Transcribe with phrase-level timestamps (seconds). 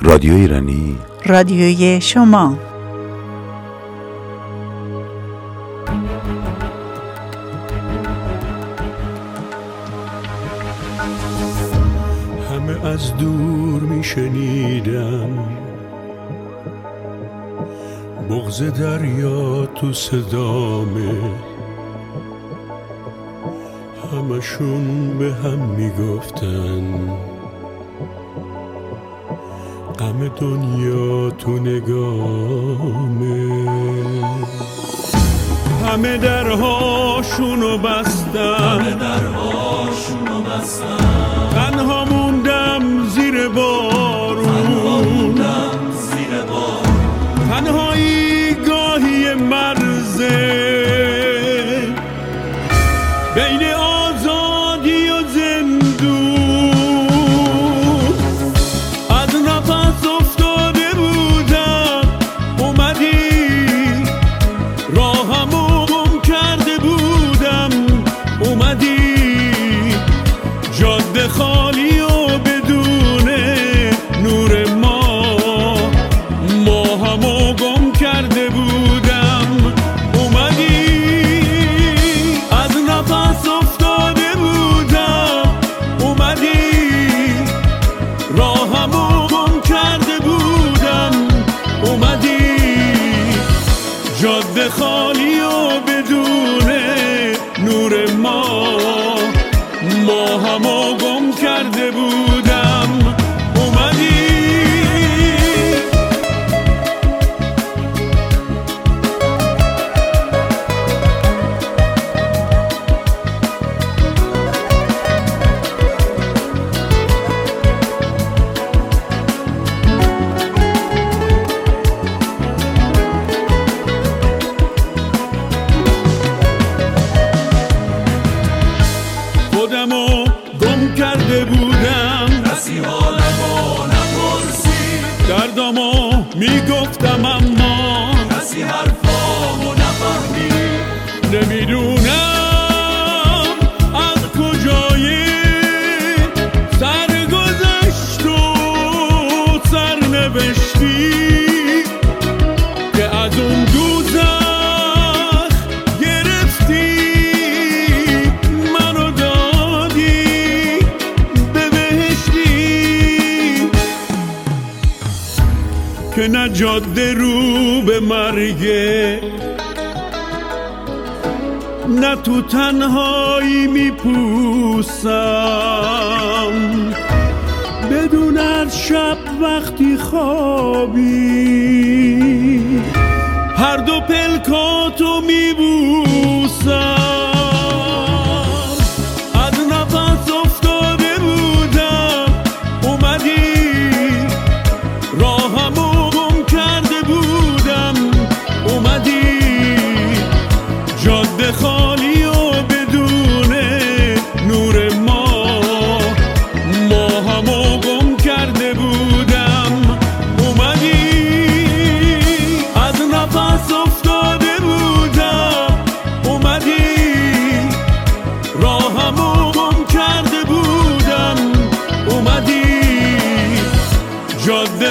[0.00, 0.98] رادیو ایرانی.
[1.26, 2.58] رادیوی شما.
[12.50, 15.48] همه از دور میشنیدم
[18.30, 21.14] بغز دریا تو صدامه.
[24.12, 27.33] همشون به هم می‌گفتن.
[30.14, 33.24] غم دنیا تو نگامه.
[35.86, 43.93] همه درهاشونو بستم همه درهاشونو بستم تنها موندم زیر بارون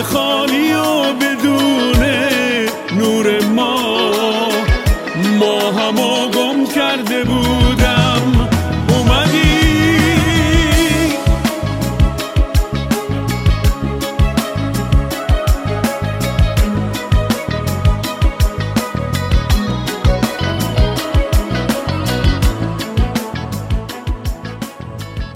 [0.04, 2.04] خالی و بدون
[2.98, 3.76] نور ما.
[5.40, 8.50] ما همو گم کرده بودم.
[8.90, 9.54] اومدی.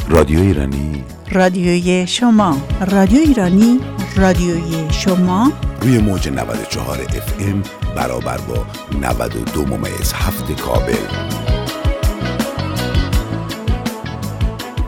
[0.10, 1.04] رادیو ایرانی.
[1.32, 2.58] رادیوی شما.
[2.92, 3.80] رادیو ایرانی.
[4.18, 5.52] رادیوی شما.
[5.82, 7.64] روی موج 94 اف ام
[7.96, 8.66] برابر با
[9.02, 10.94] 92 ممیز هفت کابل.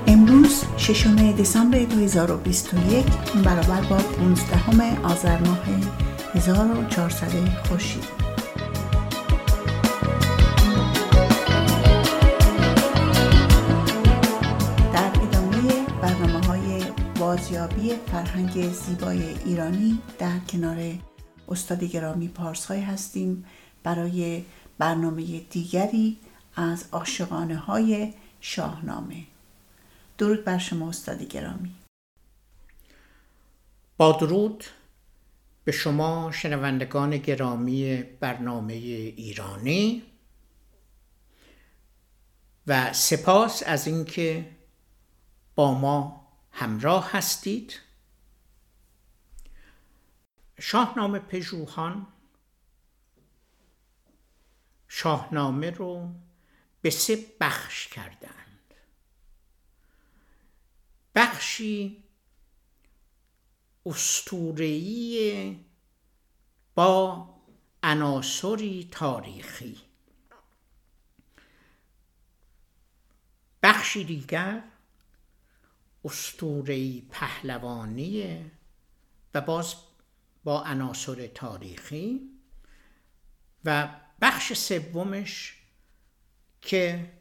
[0.07, 3.05] امروز ششم دسامبر 2021
[3.43, 5.59] برابر با 15 آذر ماه
[6.35, 7.27] 1400
[7.67, 8.18] خورشید
[17.39, 20.93] بازیابی فرهنگ زیبای ایرانی در کنار
[21.49, 23.45] استاد گرامی پارسای هستیم
[23.83, 24.45] برای
[24.77, 26.17] برنامه دیگری
[26.55, 29.23] از عاشقانه های شاهنامه.
[30.17, 31.71] درود بر شما استاد گرامی.
[33.97, 34.65] با درود
[35.63, 40.03] به شما شنوندگان گرامی برنامه ایرانی
[42.67, 44.49] و سپاس از اینکه
[45.55, 46.18] با ما
[46.51, 47.79] همراه هستید.
[50.59, 52.07] شاهنامه پژوهان
[54.87, 56.13] شاهنامه رو
[56.81, 58.73] به سه بخش کردند.
[61.15, 62.03] بخشی
[63.85, 65.65] استورهی
[66.75, 67.29] با
[67.83, 69.81] عناصری تاریخی.
[73.63, 74.63] بخشی دیگر
[76.05, 78.45] استورهی پهلوانی
[79.33, 79.75] و باز
[80.43, 82.21] با عناصر تاریخی
[83.65, 83.89] و
[84.21, 85.55] بخش سومش
[86.61, 87.11] که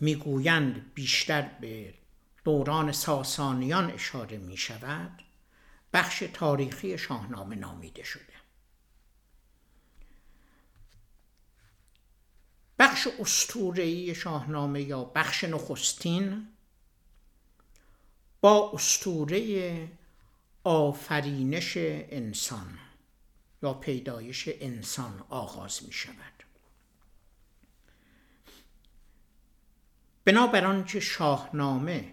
[0.00, 1.94] می‌گویند بیشتر به
[2.44, 5.22] دوران ساسانیان اشاره می شود
[5.92, 8.32] بخش تاریخی شاهنامه نامیده شده.
[12.78, 16.48] بخش استورهی شاهنامه یا بخش نخستین
[18.42, 19.88] با استوره
[20.64, 22.78] آفرینش انسان
[23.62, 26.32] یا پیدایش انسان آغاز می شود
[30.24, 32.12] بنابر آنچه شاهنامه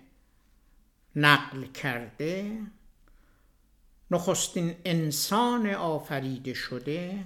[1.16, 2.62] نقل کرده
[4.12, 7.26] نخستین انسان آفریده شده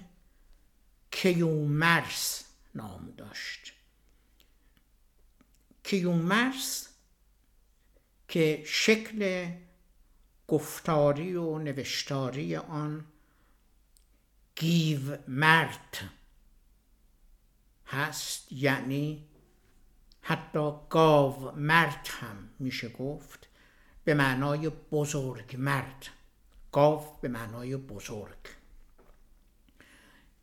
[1.11, 2.45] کیومرس
[2.75, 3.73] نام داشت.
[5.83, 6.92] کیومرس
[8.33, 9.47] که شکل
[10.47, 13.05] گفتاری و نوشتاری آن
[14.55, 16.03] گیو مرت
[17.85, 19.25] هست یعنی
[20.21, 23.47] حتی گاو مرد هم میشه گفت
[24.03, 26.07] به معنای بزرگ مرد.
[26.71, 28.47] گاو به معنای بزرگ.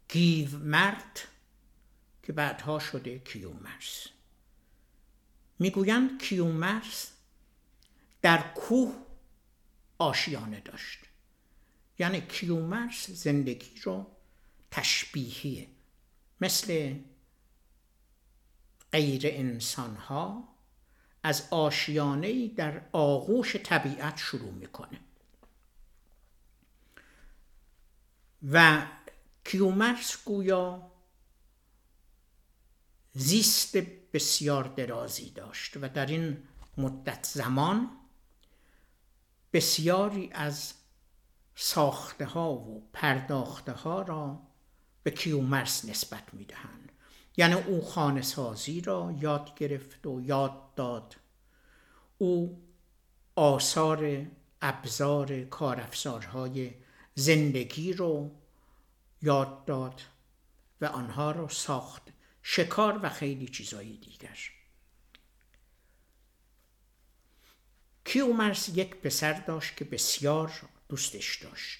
[0.08, 1.20] گیو مرد
[2.22, 4.06] که بعدها شده کیومرس
[5.58, 7.09] می‌گویند کیومرس
[8.22, 8.94] در کوه
[9.99, 10.99] آشیانه داشت.
[11.99, 14.06] یعنی کیومرس زندگی رو
[14.70, 15.69] تشبیهیه
[16.40, 16.94] مثل
[18.93, 20.49] غیر انسان ها
[21.22, 25.00] از آشیانه در آغوش طبیعت شروع می‌کنه.
[28.52, 28.87] و
[29.44, 30.90] کیومرس گویا
[33.12, 33.76] زیست
[34.12, 36.43] بسیار درازی داشت و در این
[36.76, 38.00] مدت زمان
[39.52, 40.75] بسیاری از
[41.55, 44.43] ساخته ها و پرداخته ها را
[45.02, 46.93] به کیومرس نسبت می‌دهند.
[47.37, 51.17] یعنی او خانه سازی را یاد گرفت و یاد داد.
[52.19, 52.62] او
[53.37, 54.26] آثار
[54.62, 56.75] ابزار کارافزارهای
[57.14, 58.31] زندگی رو
[59.23, 60.00] یاد داد
[60.81, 62.03] و آنها رو ساخت.
[62.43, 64.38] شکار و خیلی چیزایی دیگر.
[68.10, 71.78] کیومرس یک پسر داشت که بسیار دوستش داشت.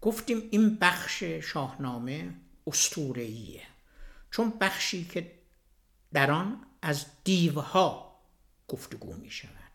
[0.00, 2.34] گفتیم این بخش شاهنامه
[2.66, 3.62] استورهیه
[4.30, 5.32] چون بخشی که
[6.12, 8.20] در آن از دیوها
[8.68, 9.70] گفتگو می شود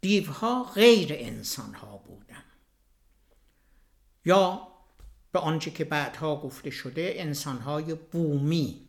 [0.00, 2.44] دیوها غیر انسان ها بودن.
[4.24, 4.68] یا
[5.32, 8.88] به آنچه که بعدها گفته شده انسان های بومی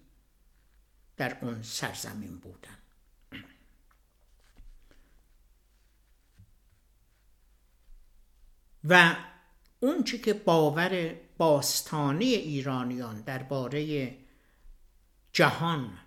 [1.18, 2.81] در اون سرزمین بودن.
[8.84, 9.16] و
[9.80, 14.12] اونچه که باور باستانی ایرانیان درباره
[15.34, 15.98] جهان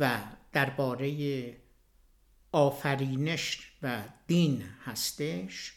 [0.00, 0.20] و
[0.52, 1.56] درباره
[2.52, 5.72] آفرینش و دین هستش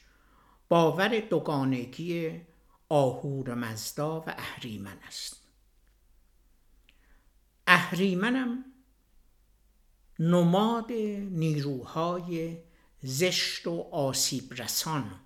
[0.70, 2.42] باور دوگانگی
[2.90, 5.42] آهور مزدا و اهریمن است.
[7.68, 8.66] اهریمنم
[10.20, 10.92] نماد
[11.32, 12.58] نیروهای
[13.02, 15.20] زشت و آسیب رسان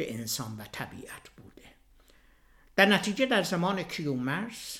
[0.00, 1.68] به انسان و طبیعت بوده.
[2.76, 4.78] در نتیجه در زمان کیومرس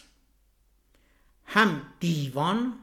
[1.44, 2.78] هم دیوان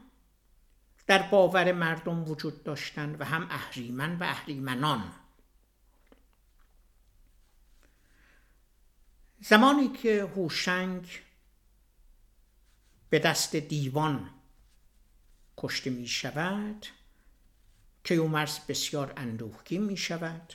[1.06, 5.12] در باور مردم وجود داشتند و هم اهریمن و اهریمنان.
[9.40, 11.22] زمانی که هوشنگ
[13.10, 14.30] به دست دیوان
[15.56, 16.86] کشته می شود
[18.04, 20.54] کیومرس بسیار اندوهگی می شود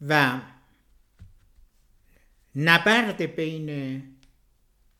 [0.00, 0.40] و
[2.56, 4.02] نبرد بین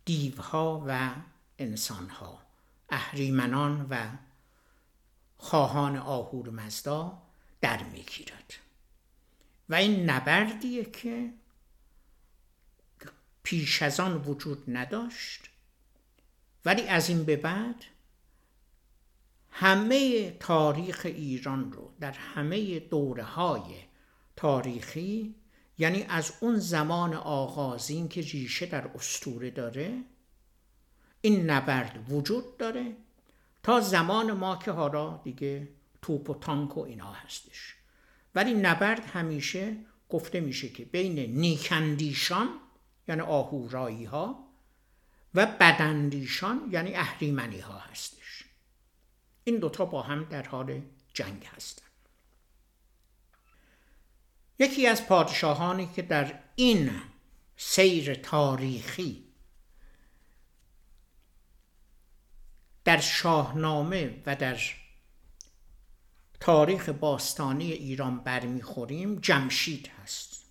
[0.04, 1.14] دیوها و
[1.58, 2.42] انسانها
[2.88, 4.08] اهریمنان و
[5.38, 7.22] خواهان آهور مزدا
[7.60, 8.54] در می‌گیرد.
[9.68, 11.32] و این نبردیه که
[13.42, 15.50] پیش از آن وجود نداشت
[16.64, 17.84] ولی از این به بعد
[19.50, 23.74] همه تاریخ ایران رو در همه دوره های
[24.36, 25.34] تاریخی
[25.78, 30.02] یعنی از اون زمان آغازین که ریشه در استوره داره
[31.20, 32.96] این نبرد وجود داره
[33.62, 35.68] تا زمان ما که حالا دیگه
[36.02, 37.74] توپ و تانک و اینا هستش.
[38.34, 39.76] ولی نبرد همیشه
[40.08, 42.48] گفته میشه که بین نیکندیشان
[43.08, 44.48] یعنی آهورایی ها
[45.34, 48.44] و بدندیشان یعنی اهریمنی ها هستش.
[49.44, 50.82] این دوتا با هم در حال
[51.14, 51.85] جنگ هستن.
[54.58, 56.90] یکی از پادشاهانی که در این
[57.56, 59.26] سیر تاریخی
[62.84, 64.60] در شاهنامه و در
[66.40, 70.46] تاریخ باستانی ایران برمیخوریم جمشید هست.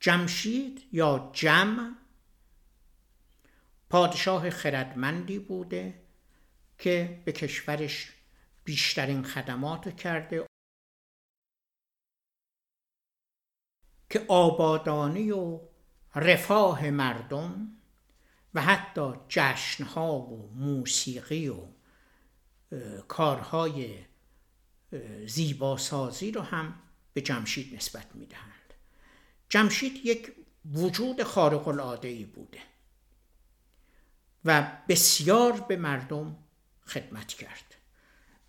[0.00, 1.96] جمشید یا جم
[3.90, 6.02] پادشاه خردمندی بوده
[6.78, 8.12] که به کشورش
[8.64, 10.46] بیشترین خدمات کرده.
[14.10, 15.60] که آبادانی و
[16.14, 17.68] رفاه مردم
[18.54, 21.60] و حتی جشنها و موسیقی و
[23.08, 24.04] کارهای
[25.26, 26.82] زیباسازی رو هم
[27.12, 28.74] به جمشید نسبت می‌دهند.
[29.48, 30.32] جمشید یک
[30.72, 32.60] وجود خارق العاده ای بوده
[34.44, 36.36] و بسیار به مردم
[36.86, 37.74] خدمت کرد.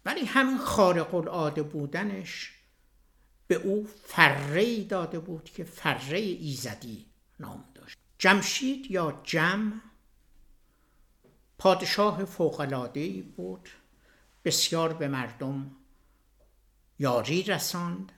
[0.06, 2.57] ولی همین خارق العاده بودنش
[3.48, 7.06] به او فره داده بود که فره ایزدی
[7.40, 7.98] نام داشت.
[8.18, 9.82] جمشید یا جم
[11.58, 13.70] پادشاه فوقلادهی بود.
[14.46, 15.72] بسیار به مردم
[17.00, 18.12] یاری رساند.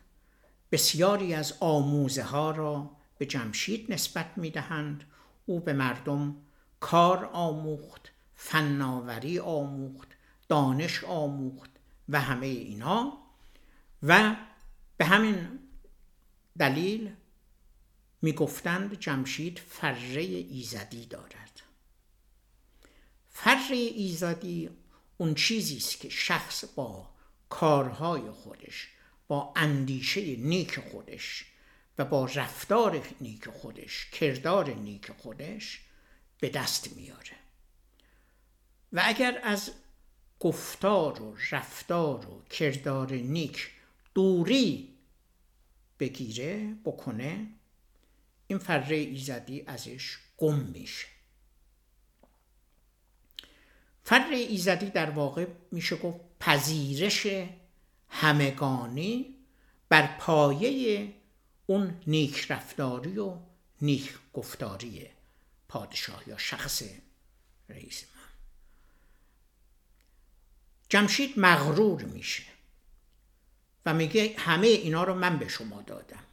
[0.71, 5.03] بسیاری از آموزه ها را به جمشید نسبت می دهند
[5.45, 6.36] او به مردم
[6.79, 10.07] کار آموخت فناوری آموخت
[10.48, 11.69] دانش آموخت
[12.09, 13.17] و همه اینا
[14.03, 14.36] و
[14.99, 15.59] به همین
[16.57, 17.15] دلیل
[18.21, 21.61] می‌گفتند جمشید فره ایزدی دارد.
[23.29, 24.69] فره ایزدی
[25.17, 27.09] اون چیزی است که شخص با
[27.49, 28.87] کارهای خودش
[29.27, 31.45] با اندیشه نیک خودش
[31.97, 35.81] و با رفتار نیک خودش کردار نیک خودش
[36.39, 37.37] به دست میاره
[38.93, 39.71] و اگر از
[40.39, 43.71] گفتار و رفتار و کردار نیک
[44.13, 44.97] دوری
[45.99, 47.47] بگیره بکنه
[48.47, 51.07] این فره ایزدی ازش گم میشه.
[54.03, 57.27] فر ایزدی در واقع میشه گفت پذیرش
[58.09, 59.35] همگانی
[59.89, 61.13] بر پایه
[61.65, 63.37] اون نیک رفتاری و
[63.81, 65.07] نیک گفتاری
[65.67, 66.83] پادشاه یا شخص
[67.69, 68.29] رئیس من.
[70.89, 72.58] جمشید مغرور میشه.
[73.86, 76.24] و میگه همه اینا رو من به شما دادم.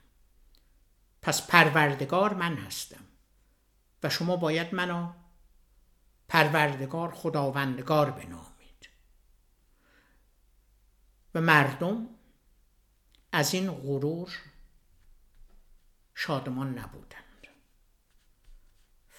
[1.22, 3.04] پس پروردگار من هستم.
[4.02, 5.12] و شما باید منو
[6.28, 8.88] پروردگار خداوندگار بنامید.
[11.34, 12.08] و مردم
[13.32, 14.36] از این غرور
[16.14, 17.46] شادمان نبودند.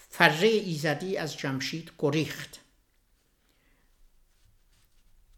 [0.10, 2.60] فره ایزدی از جمشید گریخت.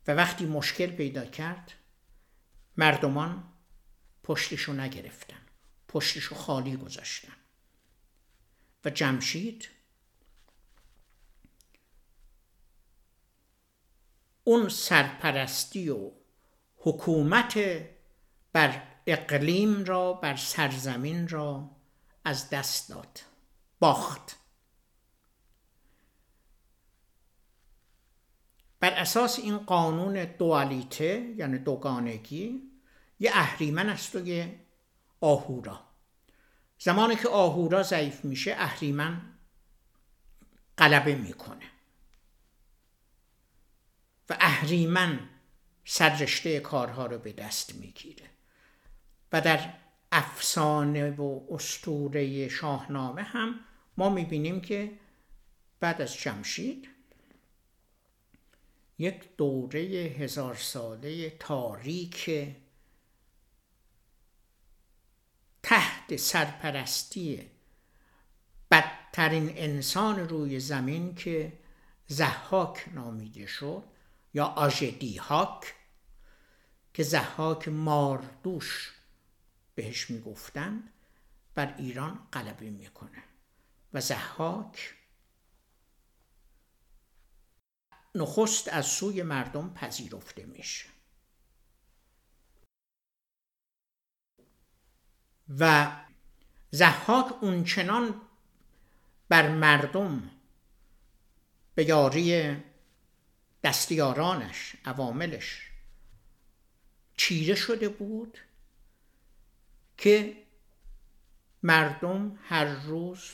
[0.08, 1.74] و وقتی مشکل پیدا کرد
[2.80, 3.44] مردمان
[4.24, 5.42] پشتشو نگرفتن
[5.88, 7.34] پشتشو خالی گذاشتن.
[8.86, 9.70] و جمشید
[14.44, 16.12] اون سرپرستی و
[16.78, 17.60] حکومت
[18.54, 21.72] بر اقلیم را بر سرزمین را
[22.26, 23.22] از دست داد
[23.80, 24.36] باخت.
[28.80, 32.69] بر اساس این قانون دوالیته یعنی دوگانگی
[33.20, 34.60] یه اهریمن است و یه
[35.22, 35.80] آهورا.
[36.80, 39.22] زمانی که آهورا ضعیف میشه اهریمن
[40.78, 41.66] غلبه می‌کنه.
[44.30, 45.30] و اهریمن
[45.86, 48.30] سررشته کارها رو به دست می‌گیره.
[49.32, 49.74] و در
[50.12, 53.60] افسانه و استوره شاهنامه هم
[53.98, 54.92] ما می‌بینیم که
[55.80, 56.90] بعد از جمشید
[59.00, 59.80] یک دوره
[60.20, 62.30] هزار ساله تاریک
[66.10, 67.50] تحت سرپرستی
[68.72, 71.60] بدترین انسان روی زمین که
[72.08, 73.84] زحاک نامیده شد
[74.34, 75.76] یا آژدی هاک
[76.94, 78.94] که زحاک ماردوش
[79.76, 80.94] بهش می‌گفتند
[81.56, 83.24] بر ایران غلبه می‌کنه.
[83.94, 84.96] و زحاک
[88.16, 90.86] نخست از سوی مردم پذیرفته میشه.
[95.58, 95.92] و
[96.72, 98.22] زحاک اونچنان
[99.30, 100.32] بر مردم
[101.76, 102.58] به یاری
[103.64, 105.72] دستیارانش عواملش
[107.18, 108.38] چیره شده بود
[109.98, 110.44] که
[111.64, 113.32] مردم هر روز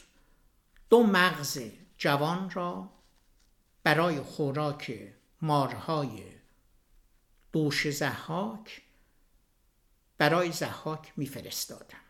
[0.90, 1.60] دو مغز
[1.98, 2.90] جوان را
[3.84, 6.24] برای خوراک مارهای
[7.52, 8.82] دوش زحاک
[10.18, 12.05] برای زحاک میفرستادن.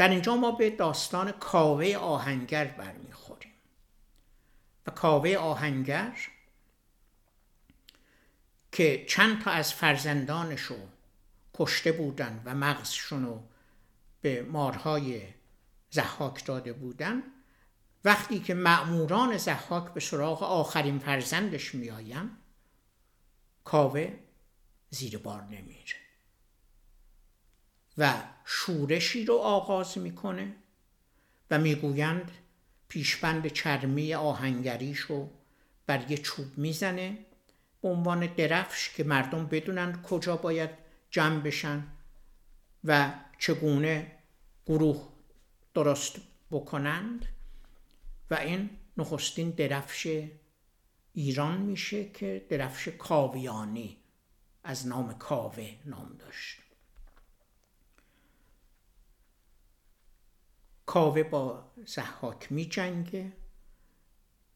[0.00, 3.52] در اینجا ما به داستان کاوه آهنگر برمیخوریم.
[4.86, 6.18] و کاوه آهنگر
[8.72, 10.76] که چند تا از فرزندانشو
[11.54, 13.42] کشته بودن و مغزشون رو
[14.20, 15.22] به مارهای
[15.90, 17.22] زحاک داده بودن
[18.04, 22.38] وقتی که معموران زحاک به سراغ آخرین فرزندش میآیند
[23.64, 24.18] کاوه
[24.90, 25.99] زیر بار نمیره.
[28.00, 28.14] و
[28.44, 30.54] شورشی رو آغاز می‌کنه
[31.50, 32.30] و می‌گویند
[32.88, 35.28] پیشبند چرمی آهنگریشو
[35.86, 37.18] بر یه چوب می‌زنه
[37.82, 40.70] به عنوان درفش که مردم بدونند کجا باید
[41.10, 41.82] جمع بشن
[42.84, 44.12] و چگونه
[44.66, 45.08] گروه
[45.74, 46.16] درست
[46.50, 47.26] بکنند
[48.30, 50.22] و این نخستین درفش
[51.14, 53.96] ایران میشه که درفش کاویانی
[54.64, 56.69] از نام کاوه نام داشت.
[60.90, 63.32] کاوه با زحاک می جنگه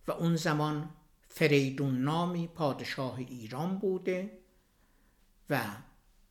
[0.07, 0.91] و اون زمان
[1.29, 4.39] فریدون نامی پادشاه ایران بوده
[5.51, 5.65] و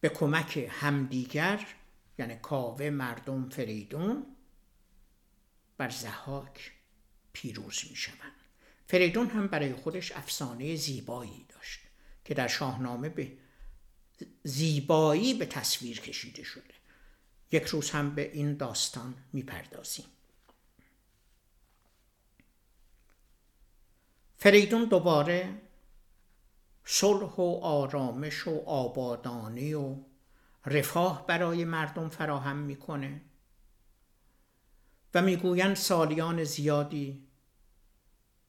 [0.02, 1.68] به کمک همدیگر
[2.18, 4.26] یعنی کاوه مردم فریدون
[5.78, 6.72] بر زحاک
[7.34, 8.36] پیروز می شوند
[8.88, 11.80] فریدون هم برای خودش افسانه زیبایی داشت
[12.26, 13.38] که در شاهنامه به
[14.44, 16.73] زیبایی به تصویر کشیده شده.
[17.54, 20.06] یک روز هم به این داستان می‌پردازیم.
[24.38, 25.62] فریدون دوباره
[26.86, 29.96] صلح و آرامش و آبادانی و
[30.66, 33.22] رفاه برای مردم فراهم می‌کنه
[35.14, 37.28] و می‌گویند سالیان زیادی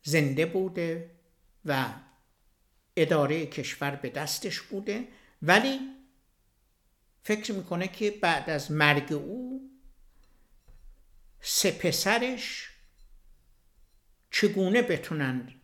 [0.03, 1.11] زنده بوده
[1.65, 1.95] و
[2.97, 5.09] اداره کشور به دستش بوده
[5.43, 5.94] ولی
[7.25, 9.71] فکر می‌کنه که بعد از مرگ او
[11.41, 12.71] سه پسرش
[14.31, 15.55] چگونه بتونند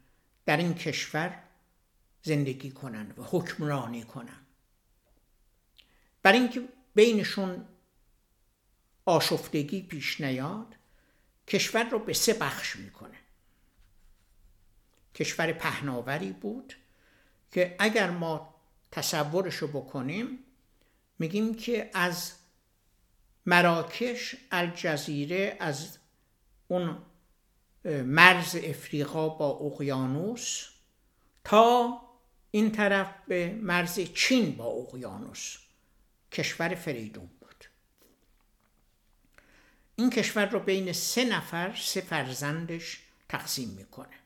[0.46, 1.42] در این کشور
[2.22, 4.46] زندگی کنند و حکمرانی کنند
[6.22, 7.64] برای اینکه بینشون
[9.04, 10.74] آشفتگی پیش نیاد
[11.48, 13.18] کشور رو به سه بخش می‌کنه.
[15.14, 16.74] کشور پهناوری بود
[17.50, 18.54] که اگر ما
[18.90, 20.38] تصورشو بکنیم
[21.20, 22.32] میگیم که از
[23.46, 25.98] مراکش الجزیره از
[26.68, 26.98] اون
[27.84, 30.68] مرز افریقا با اقیانوس
[31.44, 32.00] تا
[32.50, 35.56] این طرف به مرز چین با اقیانوس.
[36.32, 37.64] کشور فریدون بود.
[39.96, 44.16] این کشور رو بین سه نفر سه فرزندش تقسیم می‌کنه.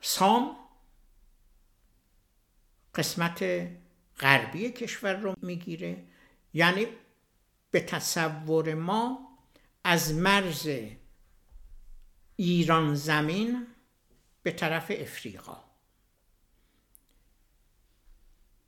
[0.00, 0.56] سام
[2.94, 3.68] قسمت
[4.20, 6.04] غربی کشور رو می‌گیره.
[6.54, 6.86] یعنی
[7.70, 9.28] به تصور ما
[9.84, 10.68] از مرز
[12.36, 13.66] ایران زمین
[14.42, 15.64] به طرف افریقا.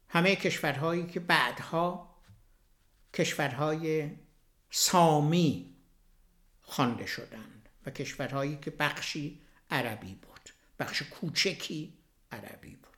[0.08, 2.14] همه کشورهایی که بعدها
[3.14, 4.10] کشورهای
[4.70, 5.76] سامی
[6.60, 11.98] خوانده شدند و کشورهایی که بخشی عربی بود بخش کوچکی
[12.32, 12.93] عربی بود.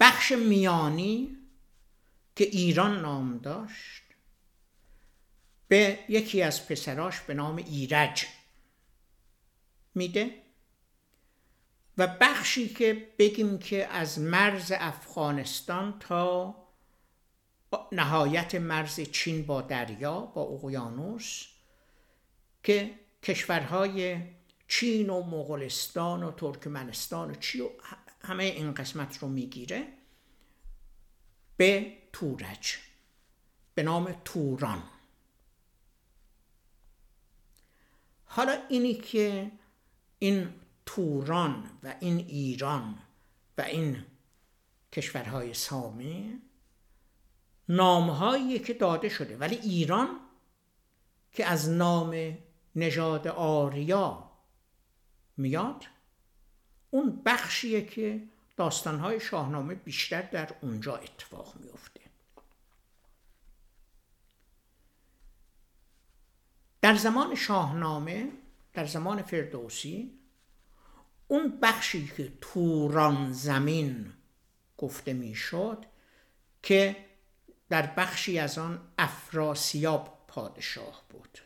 [0.00, 1.36] بخش میانی
[2.36, 4.02] که ایران نام داشت
[5.68, 8.26] به یکی از پسراش به نام ایرج
[9.94, 10.42] میده
[11.98, 16.54] و بخشی که بگیم که از مرز افغانستان تا
[17.92, 21.46] نهایت مرز چین با دریا با اقیانوس
[22.62, 22.90] که
[23.22, 24.22] کشورهای
[24.68, 27.68] چین و مغولستان و ترکمنستان و چی و
[28.22, 29.88] همه این قسمت رو می‌گیره
[31.56, 32.76] به تورج
[33.74, 34.82] به نام توران.
[38.24, 39.50] حالا اینی که
[40.18, 40.54] این
[40.86, 42.98] توران و این ایران
[43.58, 44.04] و این
[44.92, 46.42] کشورهای سامی
[47.68, 50.20] نامهایی که داده شده ولی ایران
[51.32, 52.38] که از نام
[52.76, 54.30] نژاد آریا
[55.36, 55.84] میاد
[56.90, 58.22] اون بخشیه که
[58.56, 62.00] داستانهای شاهنامه بیشتر در اونجا اتفاق میفته
[66.82, 68.28] در زمان شاهنامه
[68.74, 70.18] در زمان فردوسی
[71.28, 74.12] اون بخشی که توران زمین
[74.78, 75.86] گفته می‌شد
[76.62, 76.96] که
[77.68, 81.38] در بخشی از آن افراسیاب پادشاه بود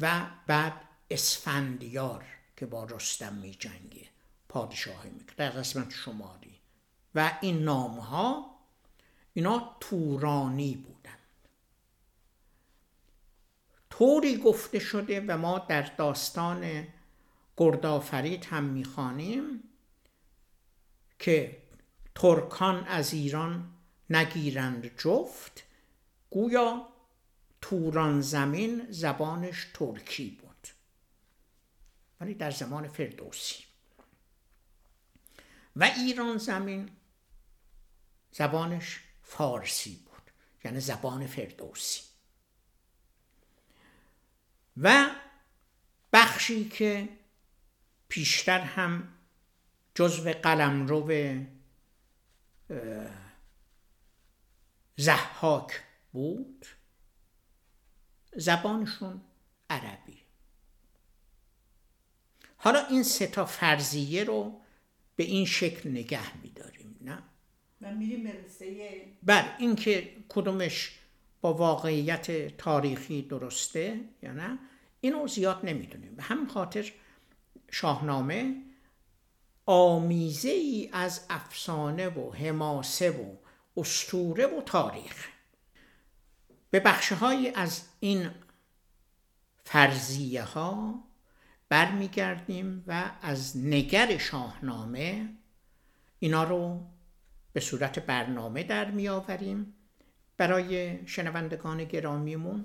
[0.00, 0.72] و بعد
[1.10, 2.24] اسفندیار
[2.56, 4.08] که با رستم می جنگه
[4.48, 6.60] پادشاهی می‌کنه در قسمت شماری.
[7.14, 8.58] و این نام ها
[9.34, 11.18] اینا تورانی بودند.
[13.90, 16.88] طوری گفته شده و ما در داستان
[17.56, 19.62] گردآفرید هم می‌خوانیم
[21.18, 21.62] که
[22.14, 23.70] ترکان از ایران
[24.10, 25.62] نگیرند جفت.
[26.30, 26.88] گویا
[27.60, 30.68] توران زمین زبانش ترکی بود.
[32.20, 33.67] ولی در زمان فردوسی.
[35.78, 36.90] و ایران زمین
[38.32, 40.30] زبانش فارسی بود
[40.64, 42.02] یعنی زبان فردوسی.
[44.76, 45.10] و
[46.12, 47.08] بخشی که
[48.08, 49.12] پیشتر هم
[49.94, 51.44] جزو قلمرو
[54.96, 56.66] زحاک بود
[58.36, 59.20] زبانشون
[59.70, 60.22] عربی.
[62.56, 64.60] حالا این سه تا فرضیه رو
[65.18, 67.18] به این شکل نگه میداریم نه؟
[67.82, 68.34] و میریم به
[69.22, 70.98] بله اینکه کدومش
[71.40, 74.58] با واقعیت تاریخی درسته یا نه
[75.00, 76.14] اینو زیاد نمی‌دونیم.
[76.14, 76.92] به همین خاطر
[77.70, 78.62] شاهنامه
[79.66, 83.36] آمیزه ای از افسانه و حماسه و
[83.76, 85.28] استوره و تاریخ.
[86.70, 88.30] به بخش های از این
[89.64, 91.04] فرضیه ها
[91.68, 95.28] برمیگردیم و از نگر شاهنامه
[96.18, 96.86] اینا رو
[97.52, 99.74] به صورت برنامه در میآوریم
[100.36, 102.64] برای شنوندگان گرامیمون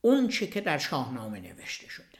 [0.00, 2.18] اون چه که در شاهنامه نوشته شده.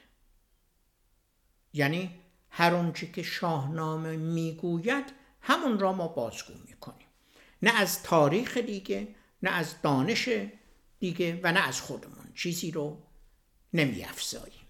[1.73, 2.11] یعنی
[2.51, 5.05] هر اونچه که شاهنامه می‌گوید
[5.41, 7.07] همون را ما بازگو می‌کنیم.
[7.63, 10.29] نه از تاریخ دیگه نه از دانش
[10.99, 12.33] دیگه و نه از خودمون.
[12.35, 13.03] چیزی رو
[13.73, 14.67] نمی افزاییم.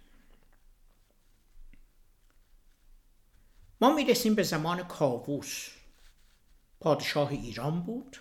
[3.81, 5.69] ما می‌رسیم به زمان کاووس.
[6.81, 8.17] پادشاه ایران بود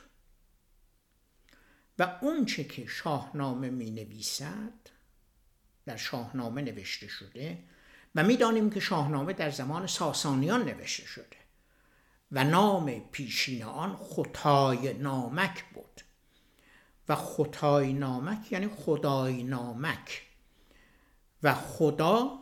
[1.99, 4.73] و اونچه که شاهنامه می نویسد
[5.85, 7.63] در شاهنامه نوشته شده
[8.15, 11.37] و می‌دانیم که شاهنامه در زمان ساسانیان نوشته شده
[12.31, 16.01] و نام پیشین آن خطای نامک بود.
[17.09, 20.26] و خطای نامک یعنی خدای نامک.
[21.43, 22.39] و خدا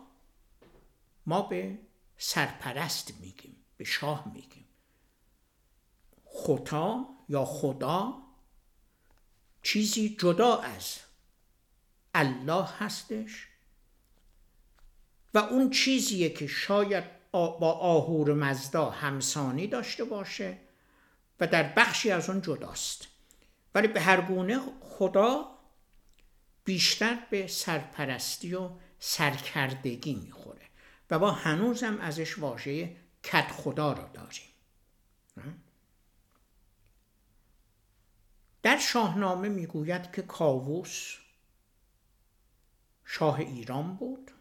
[1.25, 1.79] ما به
[2.17, 4.65] سرپرست میگیم به شاه میگیم.
[6.25, 8.13] خطا یا خدا
[9.63, 10.97] چیزی جدا از
[12.13, 13.47] الله هستش
[15.34, 20.58] و اون چیزیه که شاید با آهور مزدا همسانی داشته باشه
[21.39, 23.08] و در بخشی از اون جداست.
[23.75, 25.45] ولی به هر گونه خدا
[26.63, 30.65] بیشتر به سرپرستی و سرکردگی می‌خوره
[31.10, 35.63] و با هنوزم ازش واژه کت خدا را داریم.
[38.63, 41.17] در شاهنامه می‌گوید که کاووس
[43.05, 44.31] شاه ایران بود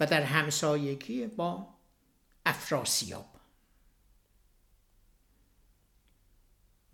[0.00, 1.74] و در همسایگی با
[2.46, 3.40] افراسیاب.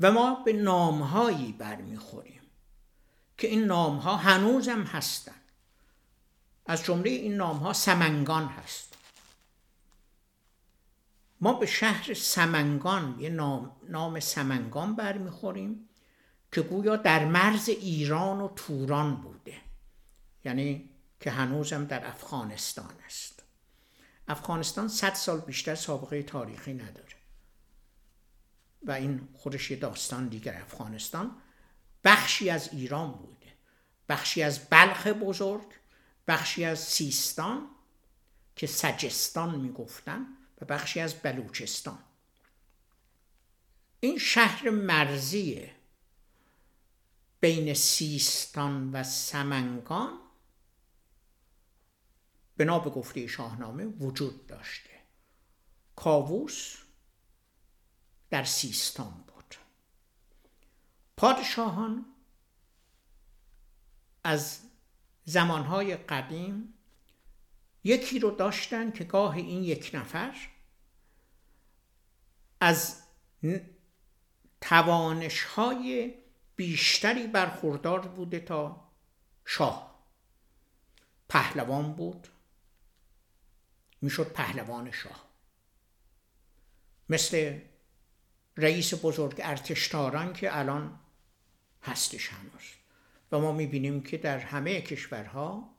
[0.00, 2.42] و ما به نامهایی برمیخوریم
[3.38, 5.39] که این نامها هنوزم هستند
[6.70, 8.94] از جمله این نام ها سمنگان هست.
[11.40, 15.88] ما به شهر سمنگان یه نام, نام سمنگان برمیخوریم
[16.52, 19.56] که گویا در مرز ایران و توران بوده.
[20.44, 23.42] یعنی که هنوزم در افغانستان است.
[24.28, 27.16] افغانستان صد سال بیشتر سابقه تاریخی نداره.
[28.82, 30.54] و این خودش یه داستان دیگر.
[30.54, 31.36] افغانستان
[32.04, 33.52] بخشی از ایران بوده.
[34.08, 35.79] بخشی از بلخ بزرگ
[36.30, 37.68] بخشی از سیستان
[38.56, 40.26] که سجستان می‌گفتن
[40.60, 41.98] و بخشی از بلوچستان.
[44.00, 45.70] این شهر مرزی
[47.40, 50.18] بین سیستان و سمنگان
[52.56, 54.90] بنا به گفته شاهنامه وجود داشته.
[55.96, 56.76] کاووس
[58.30, 59.54] در سیستان بود.
[61.16, 62.06] پادشاهان
[64.24, 64.69] از
[65.24, 66.74] زمانهای قدیم
[67.84, 70.34] یکی رو داشتن که گاه این یک نفر
[72.60, 73.02] از
[74.60, 76.14] توانش های
[76.56, 78.90] بیشتری برخوردار بوده تا
[79.44, 80.04] شاه.
[81.28, 82.28] پهلوان بود.
[84.02, 85.24] می‌شد پهلوان شاه.
[87.08, 87.60] مثل
[88.56, 91.00] رئیس بزرگ ارتشتاران که الان
[91.82, 92.79] هستش هنوز.
[93.32, 95.74] و ما می‌بینیم که در همه کشورها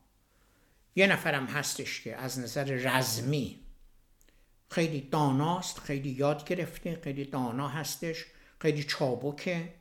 [0.95, 3.59] یه نفرم هستش که از نظر رزمی
[4.69, 8.25] خیلی داناست خیلی یاد گرفته خیلی دانا هستش
[8.59, 9.73] خیلی چابکه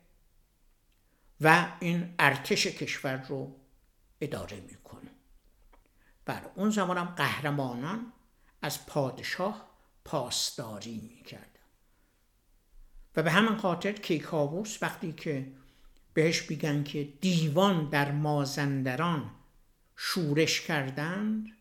[1.41, 3.57] و این ارتش کشور رو
[4.21, 5.11] اداره می‌کنه.
[6.25, 8.13] بر اون زمان هم قهرمانان
[8.63, 9.71] از پادشاه
[10.05, 11.47] پاسداری می‌کردن.
[13.17, 15.53] و به همین خاطر کیکاووس وقتی که
[16.15, 19.31] بهش بیگن که دیوان در مازندران
[19.97, 21.57] شورش کردند.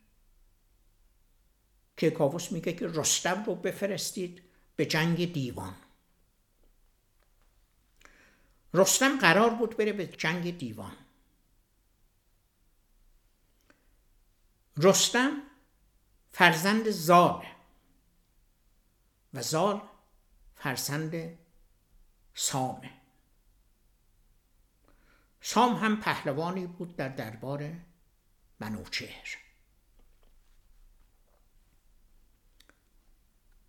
[1.97, 4.41] که کاووس میگه که رستم رو بفرستید
[4.75, 5.75] به جنگ دیوان.
[8.73, 10.97] رستم قرار بود بره به جنگ دیوان.
[14.77, 15.31] رستم
[16.31, 17.45] فرزند زال
[19.33, 19.81] و زال
[20.55, 21.37] فرزند
[22.33, 22.98] سامه.
[25.41, 27.71] سام هم پهلوانی بود در دربار
[28.59, 29.37] منوچهر.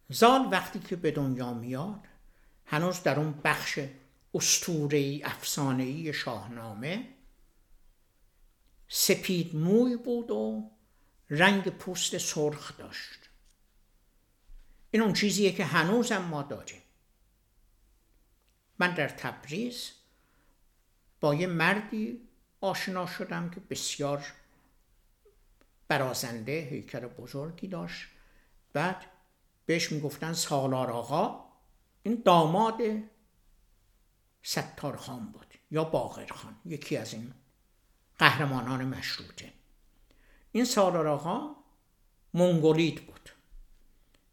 [0.08, 2.00] زال وقتی که به دنیا میاد
[2.66, 3.78] هنوز در اون بخش
[4.34, 7.08] استورهی افسانه‌ای شاهنامه
[8.88, 10.70] سپید موی بود و
[11.30, 13.30] رنگ پوست سرخ داشت.
[14.90, 16.82] این اون چیزیه که هنوزم ما داریم.
[18.78, 19.90] من در تبریز
[21.20, 22.28] با یه مردی
[22.60, 24.32] آشنا شدم که بسیار
[25.88, 28.08] برازنده هیکل بزرگی داشت.
[28.72, 29.06] بعد
[29.66, 31.44] بهش می‌گفتن سالار آقا.
[32.02, 32.80] این داماد
[34.42, 37.34] ستار خان بود یا باقر خان یکی از این
[38.18, 39.52] قهرمانان مشروطه.
[40.52, 41.56] این سالار آقا
[42.34, 43.30] منگولید بود.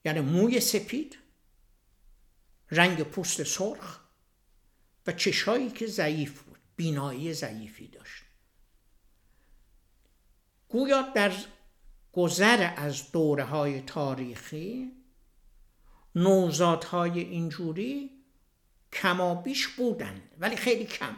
[0.05, 1.17] یعنی موی سپید
[2.71, 3.99] رنگ پوست سرخ
[5.07, 6.46] و چشایی که ضعیف
[6.77, 8.23] بینایی ضعیفی داشت.
[10.69, 11.31] گویا در
[12.11, 14.91] گذر از دوره های تاریخی
[16.15, 18.23] نوزادهای اینجوری
[18.93, 21.15] کمابیش بودند ولی خیلی کم.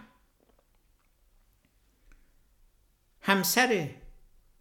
[3.22, 3.89] همسر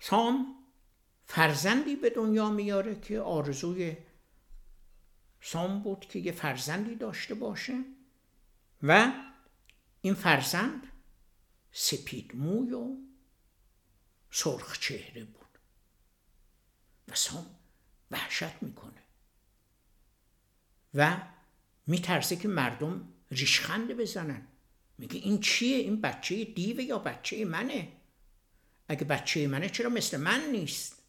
[0.01, 0.55] سام
[1.27, 3.97] فرزندی به دنیا میاره که آرزوی
[5.41, 7.85] سام بود که یه فرزندی داشته باشه
[8.83, 9.13] و
[10.01, 10.88] این فرزند
[11.73, 12.97] سپید موی و
[14.31, 15.59] سرخ چهره بود.
[17.09, 17.47] و سام
[18.11, 19.03] وحشت می‌کنه.
[20.95, 21.21] و
[21.87, 24.47] میترسه که مردم ریشخنده بزنن.
[24.99, 27.93] میگه این چیه؟ این بچه دیوه یا بچه منه؟
[28.89, 31.03] اگه بچه منه چرا مثل من نیست؟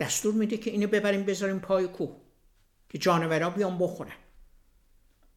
[0.00, 2.20] دستور میده که اینو ببریم بذاریم پای کوه
[2.88, 4.16] که جانورا بیان بخورن.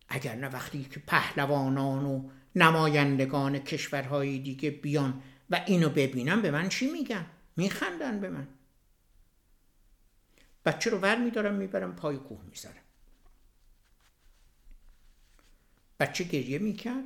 [0.07, 6.69] اگر نه وقتی که پهلوانان و نمایندگان کشورهای دیگه بیان و اینو ببینن به من
[6.69, 7.25] چی میگن؟
[7.57, 8.47] میخندن به من.
[10.65, 12.81] بچه رو ور میدارم می‌برم پای کوه می‌ذارم.
[15.99, 17.05] بچه گریه می‌کرد.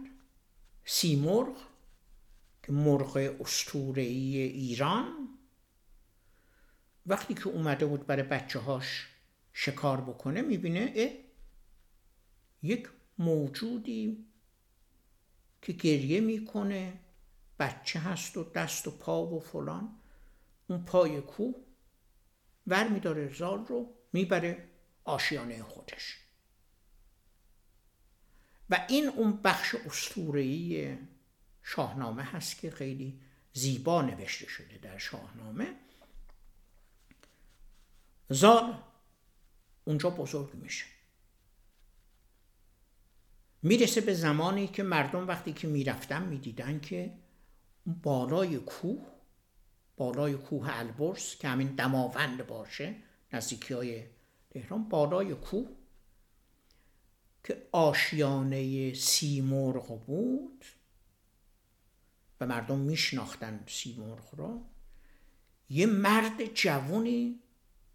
[0.85, 1.57] سیمرغ
[2.63, 5.29] که مرغ استورهی ایران.
[7.05, 9.07] وقتی که اومده بود برای بچه هاش
[9.53, 11.13] شکار بکنه می‌بینه
[12.62, 14.29] یک موجودی
[15.62, 17.00] که گریه می‌کنه
[17.60, 20.00] بچه هست و دست و پا و فلان.
[20.67, 21.56] اون پای کوه
[22.67, 24.69] ور میداره زال رو می‌بره
[25.04, 26.17] آشیانه خودش.
[28.69, 30.98] و این اون بخش استورهی
[31.63, 33.22] شاهنامه هست که خیلی
[33.54, 35.76] زیبا نوشته شده در شاهنامه.
[38.30, 38.84] زال
[39.86, 40.86] اونجا بزرگ میشه.
[43.62, 47.13] می‌رسه به زمانی که مردم وقتی که می‌رفتن می‌دیدن که
[48.04, 49.06] بالای کوه
[49.98, 52.95] بالای کوه البرز که همین دماوند باشه
[53.34, 54.04] نزدیکی های
[54.50, 55.69] تهران بالای کوه
[57.43, 60.65] که آشیانه سیمرغ بود
[62.41, 64.62] و مردم میشناختن سیمرغ را
[65.69, 67.39] یه مرد جوونی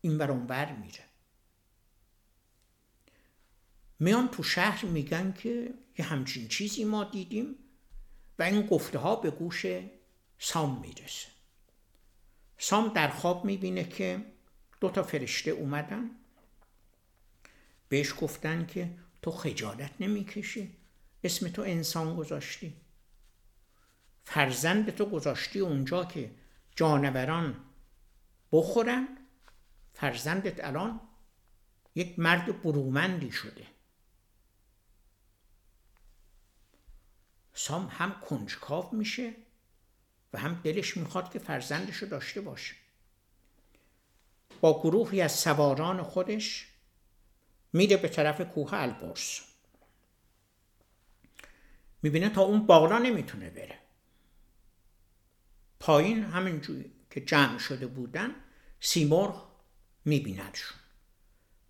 [0.01, 1.05] این اونور میره.
[4.05, 7.55] میان تو شهر میگن که یه همچین چیزی ما دیدیم
[8.39, 9.67] و این گفته ها به گوش
[10.39, 11.29] سام می‌رسه.
[12.59, 14.25] سام در خواب می‌بینه که
[14.81, 16.11] دو تا فرشته اومدن.
[17.89, 18.91] بهش گفتن که
[19.23, 20.77] تو خجالت نمی‌کشی
[21.25, 22.75] اسم تو انسان گذاشتی.
[24.25, 26.31] فرزند تو گذاشتی اونجا که
[26.77, 27.57] جانوران
[28.53, 29.09] بخورن
[29.95, 31.01] فرزندت الان
[31.95, 33.74] یک مرد برومندی شده.
[37.55, 39.35] سام هم کنجکاو میشه
[40.33, 42.75] و هم دلش می‌خواد که فرزندش رو داشته باشه.
[44.61, 46.69] با گروهی از سواران خودش
[47.73, 49.41] میره به طرف کوه البرز.
[52.03, 53.79] می‌بینه تا اون بالا نمی‌تونه بره.
[55.81, 58.35] پایین همینجوری که جمع شده بودن
[58.81, 59.49] سیمرغ
[60.05, 60.79] میبیندشون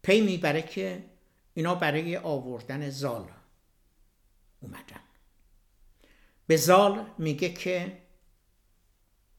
[0.02, 1.10] پی می‌بره که
[1.54, 3.32] اینا برای آوردن زال
[4.60, 5.00] اومدن.
[6.46, 8.02] به زال میگه که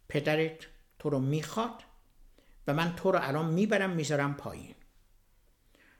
[0.09, 0.67] پدرت
[0.99, 1.83] تو رو می‌خواد
[2.67, 4.75] و من تو رو الان می‌برم می‌ذارم پایین.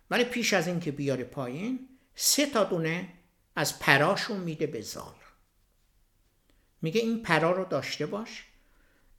[0.09, 3.13] ولی پیش از اینکه بیاره پایین سه تا دونه
[3.55, 5.15] از پراشو میده به زال.
[6.81, 8.45] میگه این پرا رو داشته باش.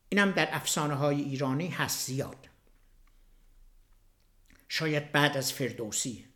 [0.09, 2.49] اینم در افسانه های ایرانی هست زیاد.
[4.68, 6.27] شاید بعد از فردوسی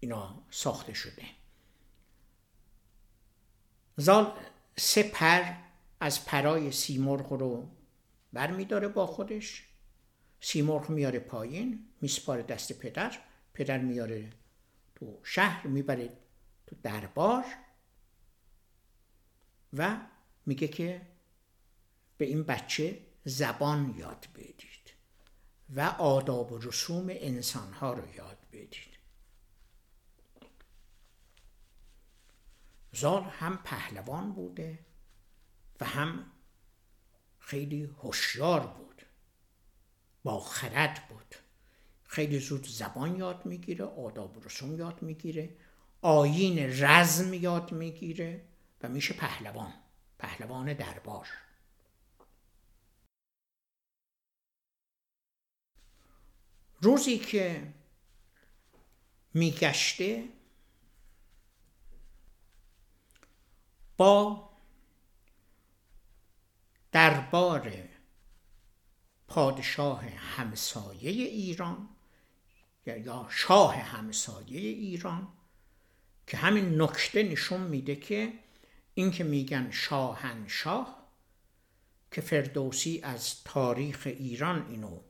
[0.00, 1.37] اینا ساخته شده.
[4.00, 4.32] زال
[4.76, 5.54] سه پر
[6.00, 7.68] از پرای سیمرغ رو
[8.32, 9.64] بر میداره با خودش.
[10.40, 13.18] سیمرغ میاره پایین میسپاره دست پدر
[13.54, 14.30] پدر میاره
[14.94, 16.10] تو شهر می‌بره
[16.66, 17.44] تو دربار
[19.72, 19.96] و
[20.46, 21.00] میگه که
[22.18, 24.92] به این بچه زبان یاد بدید
[25.76, 28.87] و آداب و رسوم انسانها رو یاد بدید.
[33.00, 34.78] زال هم پهلوان بوده
[35.80, 36.32] و هم
[37.38, 39.02] خیلی هوشیار بود.
[40.24, 41.34] با خرد بود.
[42.04, 45.56] خیلی زود زبان یاد می‌گیره آداب رسوم یاد می‌گیره
[46.02, 48.44] آیین رزم یاد می‌گیره
[48.82, 49.74] و میشه پهلوان
[50.18, 51.28] پهلوان دربار.
[56.80, 57.74] روزی که
[59.34, 60.28] میگشته
[63.98, 64.50] با
[66.92, 67.72] دربار
[69.28, 71.88] پادشاه همسایه ایران
[72.86, 75.28] یا شاه همسایه ایران
[76.26, 78.32] که همین نکته نشون میده که
[78.94, 81.08] این که میگن شاهنشاه
[82.10, 85.00] که فردوسی از تاریخ ایران اینو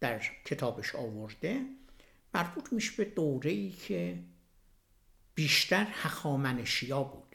[0.00, 1.64] در کتابش آورده
[2.34, 4.18] مربوط میشه به دوره ای که
[5.34, 7.27] بیشتر هخامنشیا بوده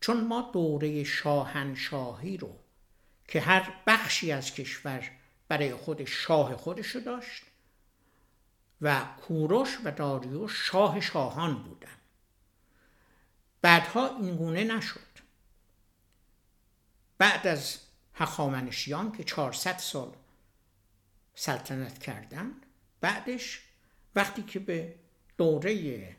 [0.00, 2.56] چون ما دوره شاهنشاهی رو
[3.28, 5.10] که هر بخشی از کشور
[5.48, 7.42] برای خود شاه خودش رو داشت
[8.80, 11.88] و کوروش و داریوش شاه شاهان بودن.
[13.62, 15.00] بعدها این گونه نشد.
[17.18, 17.78] بعد از
[18.14, 20.16] هخامنشیان که 400 سال
[21.34, 22.52] سلطنت کردن
[23.00, 23.62] بعدش
[24.14, 24.94] وقتی که به
[25.36, 26.16] دوره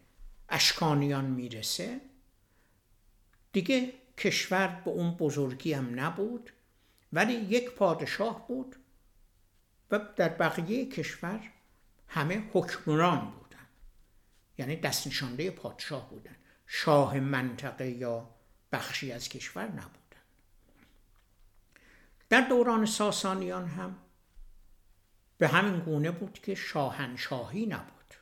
[0.49, 2.01] اشکانیان می‌رسه
[3.51, 6.53] دیگه کشور به اون بزرگی هم نبود
[7.13, 8.75] ولی یک پادشاه بود
[9.91, 11.49] و در بقیه کشور
[12.07, 13.67] همه حکمران بودن.
[14.57, 16.35] یعنی دست نشانده پادشاه بودن.
[16.67, 18.29] شاه منطقه یا
[18.71, 19.89] بخشی از کشور نبودن.
[22.29, 23.97] در دوران ساسانیان هم
[25.37, 28.13] به همین گونه بود که شاهنشاهی نبود.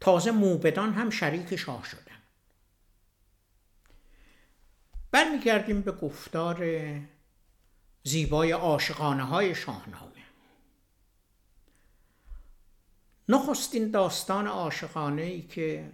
[0.00, 2.09] تازه موبدان هم شریک شاه شدن
[5.10, 6.64] برمیگردیم به گفتار
[8.04, 10.10] زیبای عاشقانه های شاهنامه.
[13.28, 15.92] نخستین داستان عاشقانه ای که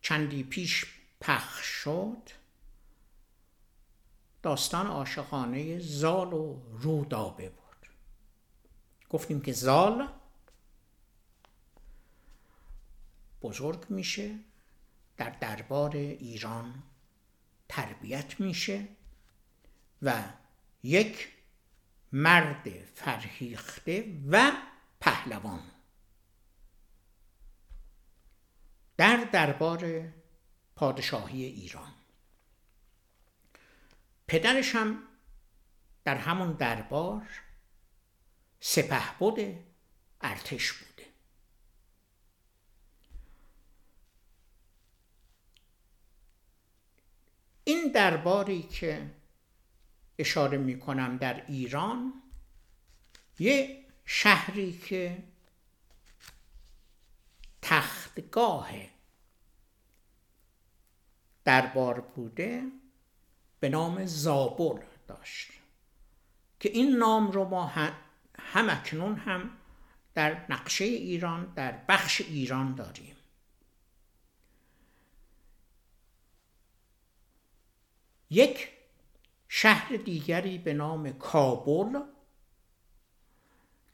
[0.00, 0.86] چندی پیش
[1.20, 2.30] پخش شد
[4.42, 7.90] داستان عاشقانه زال و رودابه بود.
[9.10, 10.08] گفتیم که زال
[13.42, 14.34] بزرگ میشه
[15.16, 16.82] در دربار ایران
[17.68, 18.88] تربیت میشه
[20.02, 20.22] و
[20.82, 21.28] یک
[22.12, 24.52] مرد فرهیخته و
[25.00, 25.62] پهلوان.
[28.96, 30.12] در دربار
[30.76, 31.92] پادشاهی ایران.
[34.26, 35.02] پدرش هم
[36.04, 37.28] در همون دربار
[38.60, 39.54] سپهبد
[40.20, 40.95] ارتش بوده
[47.86, 49.10] این درباری که
[50.18, 52.22] اشاره می کنم در ایران
[53.38, 55.22] یه شهری که
[57.62, 58.70] تختگاه
[61.44, 62.62] دربار بوده
[63.60, 65.50] به نام زابل داشت
[66.60, 69.50] که این نام رو ما هم اکنون هم
[70.14, 73.15] در نقشه ایران در بخش ایران داریم.
[78.30, 78.68] یک
[79.48, 82.00] شهر دیگری به نام کابل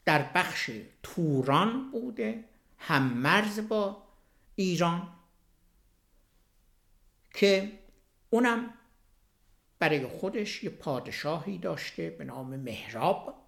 [0.04, 0.70] در بخش
[1.02, 2.44] توران بوده
[2.78, 4.02] هم مرز با
[4.54, 5.08] ایران
[7.34, 7.78] که
[8.30, 8.74] اونم
[9.78, 13.42] برای خودش یه پادشاهی داشته به نام مهراب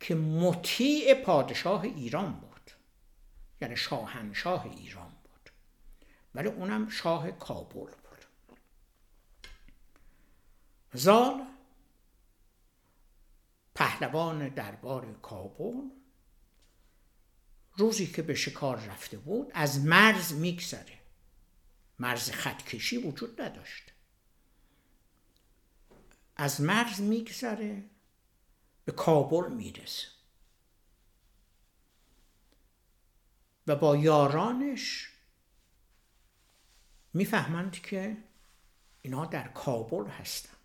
[0.00, 2.70] که مطیع پادشاه ایران بود
[3.60, 5.50] یعنی شاهنشاه ایران بود.
[6.34, 8.07] ولی اونم شاه کابل بود.
[10.92, 11.46] زال
[13.74, 15.74] پهلوان دربار کابل.
[17.76, 20.98] روزی که به شکار رفته بود از مرز میگذره.
[21.98, 23.92] مرز خطکشی وجود نداشت.
[26.36, 27.84] از مرز میگذره
[28.84, 30.08] به کابل می‌رسه.
[33.66, 35.12] و با یارانش
[37.14, 38.16] می‌فهمند که
[39.02, 40.57] اینا در کابل هستن.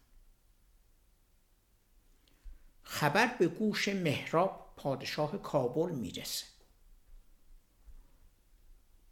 [2.93, 6.45] خبر به گوش مهراب پادشاه کابل می‌رسه.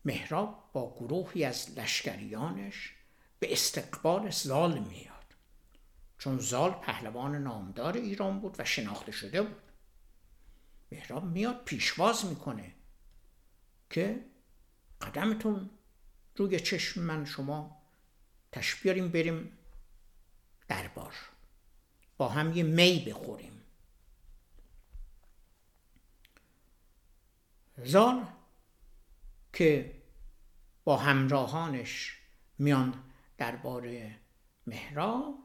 [0.06, 2.96] مهراب با گروهی از لشکریانش
[3.40, 5.36] به استقبال زال میاد.
[6.18, 9.72] چون زال پهلوان نامدار ایران بود و شناخته شده بود.
[10.92, 12.76] مهراب میاد پیشواز می‌کنه
[13.90, 14.26] که
[15.02, 15.70] قدمتون
[16.36, 17.82] روی چشم من شما
[18.52, 19.58] تشبیاریم بریم
[20.68, 21.16] دربار.
[22.18, 23.51] با هم یه می بخوریم.
[27.84, 28.26] زال
[29.54, 30.02] که
[30.84, 32.18] با همراهانش
[32.60, 33.04] میان
[33.38, 34.16] درباره
[34.68, 35.36] مهراب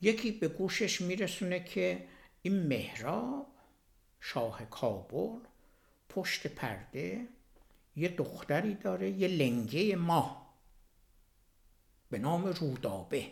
[0.00, 2.08] یکی به گوشش میرسونه که
[2.42, 3.46] این مهراب
[4.20, 5.38] شاه کابل
[6.08, 7.28] پشت پرده
[7.96, 10.54] یه دختری داره یه لنگه ماه
[12.10, 13.30] به نام رودابه.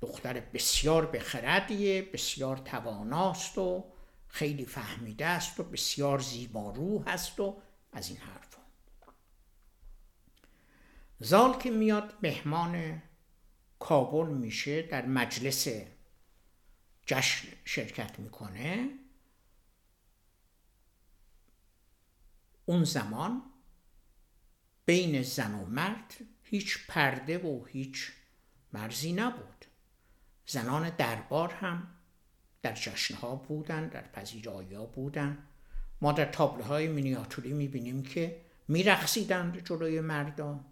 [0.00, 3.84] دختر بسیار بخردیه بسیار تواناست و
[4.28, 7.62] خیلی فهمیده است و بسیار زیبارو هست و
[7.92, 8.48] از این حرف.
[11.20, 13.02] زال که میاد مهمان
[13.78, 15.68] کابل میشه در مجلس
[17.06, 18.88] جشن شرکت می‌کنه.
[22.66, 23.42] اون زمان
[24.86, 28.12] بین زن و مرد هیچ پرده و هیچ
[28.72, 29.64] مرزی نبود.
[30.46, 31.97] زنان دربار هم
[32.68, 35.46] در جشنها بودن در پذیرایی بودن.
[36.00, 40.64] ما در تابله های مینیاتوری می‌بینیم که میرقصیدند جلوی مردان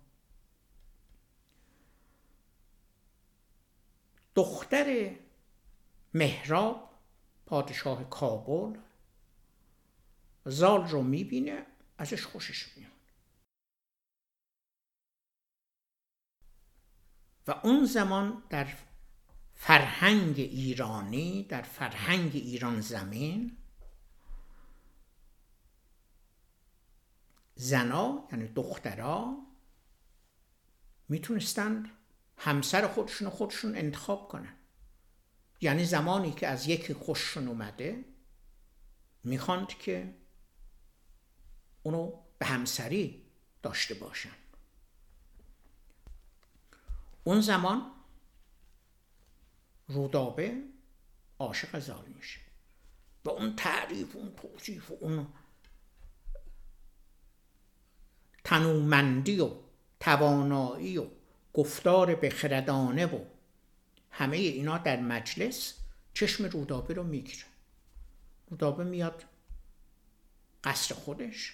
[4.35, 5.17] دختر
[6.15, 6.91] مهراب
[7.47, 8.79] پادشاه کابل
[10.45, 11.67] زال رو می‌بینه
[11.99, 12.93] ازش خوشش میاد.
[17.47, 18.69] و اون زمان در
[19.57, 23.57] فرهنگ ایرانی در فرهنگ ایران زمین.
[27.55, 29.47] زنا یعنی دخترها
[31.09, 31.91] می‌تونستند
[32.37, 34.57] همسر خودشون خودشون انتخاب کنن.
[35.61, 38.05] یعنی زمانی که از یکی خوششون اومده
[39.25, 40.15] می‌خواند که
[41.83, 43.27] اونو به همسری
[43.63, 44.37] داشته باشن.
[47.25, 47.96] اون زمان
[49.89, 50.63] رودابه
[51.39, 52.41] عاشق زال میشه.
[53.25, 55.27] و اون تعریف اون توصیف اون
[58.45, 59.51] تنومندی و
[60.01, 61.07] توانایی و
[61.55, 63.25] گفتار بخردانه و
[64.11, 65.75] همه اینا در مجلس
[66.15, 67.45] چشم رودابه رو می‌گیره.
[68.51, 69.25] رودابه میاد
[70.65, 71.53] قصر خودش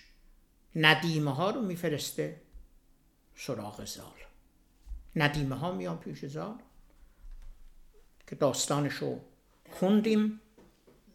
[0.77, 2.41] ندیمه ها رو میفرسته
[3.35, 4.19] سراغ زال.
[5.17, 6.59] ندیمه ها میان پیش زال.
[8.33, 9.21] که داستانش رو
[9.71, 10.41] خوندیم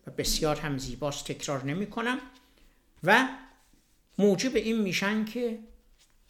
[0.08, 2.20] و بسیار هم زیباست تکرار نمی کنم
[3.04, 3.28] و
[4.18, 5.60] موجب این میشن که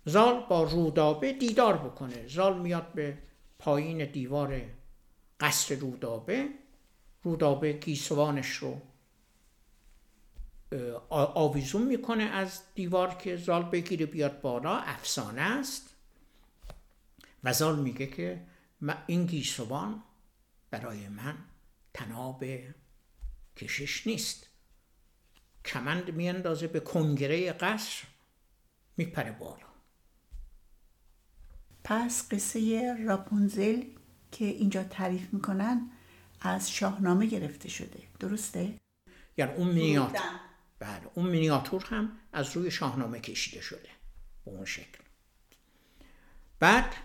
[0.06, 2.28] زال با رودابه دیدار بکنه.
[2.28, 3.18] زال میاد به
[3.60, 4.62] پایین دیوار
[5.40, 6.50] قصر رودابه.
[7.24, 8.82] رودابه گیسوانش رو
[11.10, 14.78] آویزون می‌کنه از دیوار که زال بگیره بیاد بالا.
[14.78, 15.96] افسانه است.
[17.44, 18.42] و زال میگه که
[19.08, 20.04] این گیسوان
[20.72, 21.38] برای من
[21.94, 22.44] تناب
[23.56, 24.50] کشش نیست.
[25.66, 28.04] کمند میاندازه به کنگره قصر
[28.98, 29.68] میپره بالا.
[31.84, 33.84] پس قصه راپونزل
[34.32, 35.92] که اینجا تعریف می‌کنن
[36.42, 38.04] از شاهنامه گرفته شده.
[38.20, 38.80] درسته؟
[39.38, 40.22] یعنی اون مینیاتور.
[40.80, 43.90] بله اون مینیاتور هم از روی شاهنامه کشیده شده.
[44.46, 45.04] به اون شکل.
[46.60, 46.96] بعد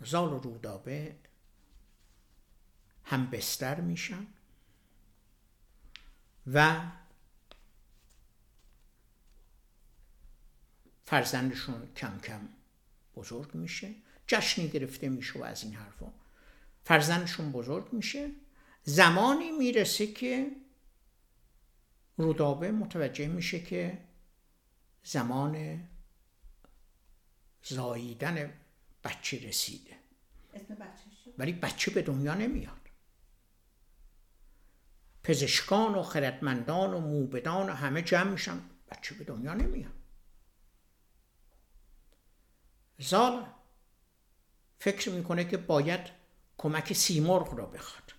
[0.00, 1.16] زال و رودابه
[3.10, 4.26] هم بستر میشن
[6.46, 6.80] و
[11.02, 12.48] فرزندشون کم کم
[13.16, 13.94] بزرگ میشه.
[14.26, 16.12] جشنی گرفته میشه و از این حرفا.
[16.84, 18.30] فرزندشون بزرگ میشه.
[18.84, 20.50] زمانی می‌رسه که
[22.16, 23.98] رودابه متوجه میشه که
[25.04, 25.80] زمان
[27.62, 28.52] زاییدن
[29.04, 29.96] بچه رسیده.
[31.38, 32.79] ولی بچه به دنیا نمیاد.
[35.22, 38.60] پزشکان و خردمندان و موبدان و همه جمع میشن.
[38.90, 39.92] بچه به دنیا نمیاد
[42.98, 43.46] زال
[44.78, 46.00] فکر می‌کنه که باید
[46.58, 48.14] کمک سیمرغ را بخواد.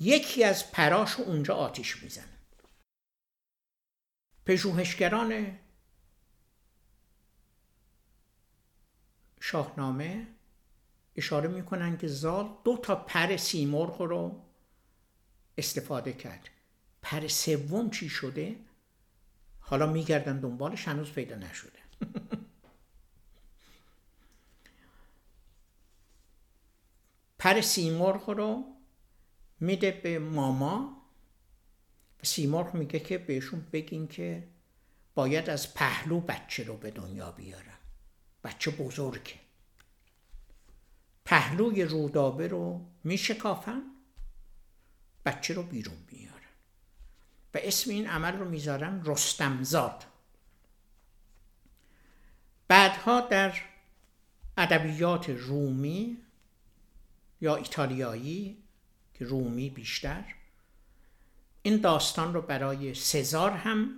[0.00, 2.38] یکی از پراش اونجا آتیش می‌زنه.
[4.46, 5.58] پژوهشگران
[9.40, 10.26] شاهنامه
[11.16, 14.45] اشاره می‌کنن که زال دو تا پر سیمرغ رو
[15.58, 16.48] استفاده کرد.
[17.02, 18.56] پر سوم چی شده؟
[19.60, 21.78] حالا میگردن دنبالش هنوز پیدا نشده.
[27.38, 28.64] پر سیمرغ رو
[29.60, 31.02] میده به ماما.
[32.22, 34.48] و سیمرغ میگه که بهشون بگین که
[35.14, 37.78] باید از پهلو بچه رو به دنیا بیارن.
[38.44, 39.34] بچه بزرگه.
[41.24, 43.82] پهلوی رودابه رو میشکافن.
[45.26, 46.36] بچه رو بیرون میارن.
[47.54, 50.04] و اسم این عمل رو می‌ذارن رستمزاد.
[52.68, 53.60] بعدها در
[54.56, 56.18] ادبیات رومی
[57.40, 58.62] یا ایتالیایی
[59.14, 60.24] که رومی بیشتر
[61.62, 63.94] این داستان رو برای سزار هم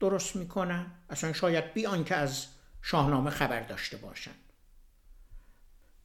[0.00, 0.86] درست می‌کنن.
[1.10, 2.46] اصلا شاید بیان که از
[2.82, 4.34] شاهنامه خبر داشته باشن.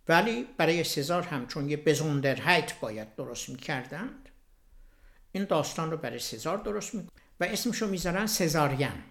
[0.07, 4.18] ولی برای سزار هم چون یه بزوندرهایت باید درست می‌کردند
[5.31, 9.03] این داستان رو برای سزار درست می‌کنن و اسمشو می‌ذارن سزارین.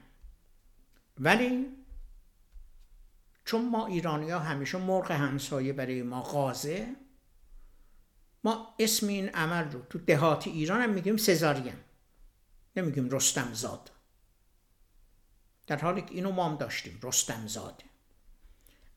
[1.21, 1.67] ولی
[3.45, 6.97] چون ما ایرانی ها همیشه مرغ همسایه برای ما غازه
[8.45, 11.75] ما اسم این عمل رو تو دهات ایران هم میگیم سزارین.
[12.77, 13.91] نمیگیم رستم زاد
[15.67, 17.85] در حالی که اینو ما هم داشتیم رستم زاده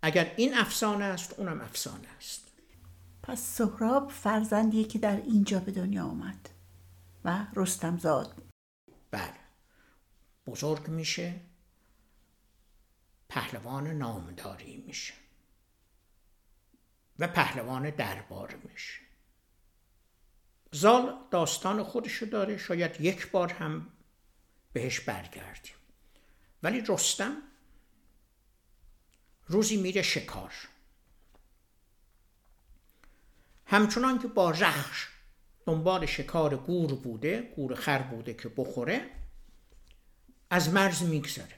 [0.01, 2.47] اگر این افسانه است اونم افسانه است.
[3.24, 6.49] پس سهراب فرزندیه که در اینجا به دنیا آمد.
[7.26, 8.43] و رستم زاد.
[9.11, 9.39] بله.
[10.45, 11.41] بزرگ میشه.
[13.30, 15.13] پهلوان نامداری میشه.
[17.19, 19.01] و پهلوان دربار میشه.
[20.72, 22.57] زال داستان خودشو داره.
[22.57, 23.88] شاید یک بار هم
[24.74, 25.76] بهش برگردیم.
[26.63, 27.38] ولی رستم
[29.47, 30.53] روزی میره شکار.
[33.65, 35.07] همچنان که با رخش
[35.66, 39.05] دنبال شکار گور بوده گور خر بوده که بخوره
[40.49, 41.55] از مرز میگذره.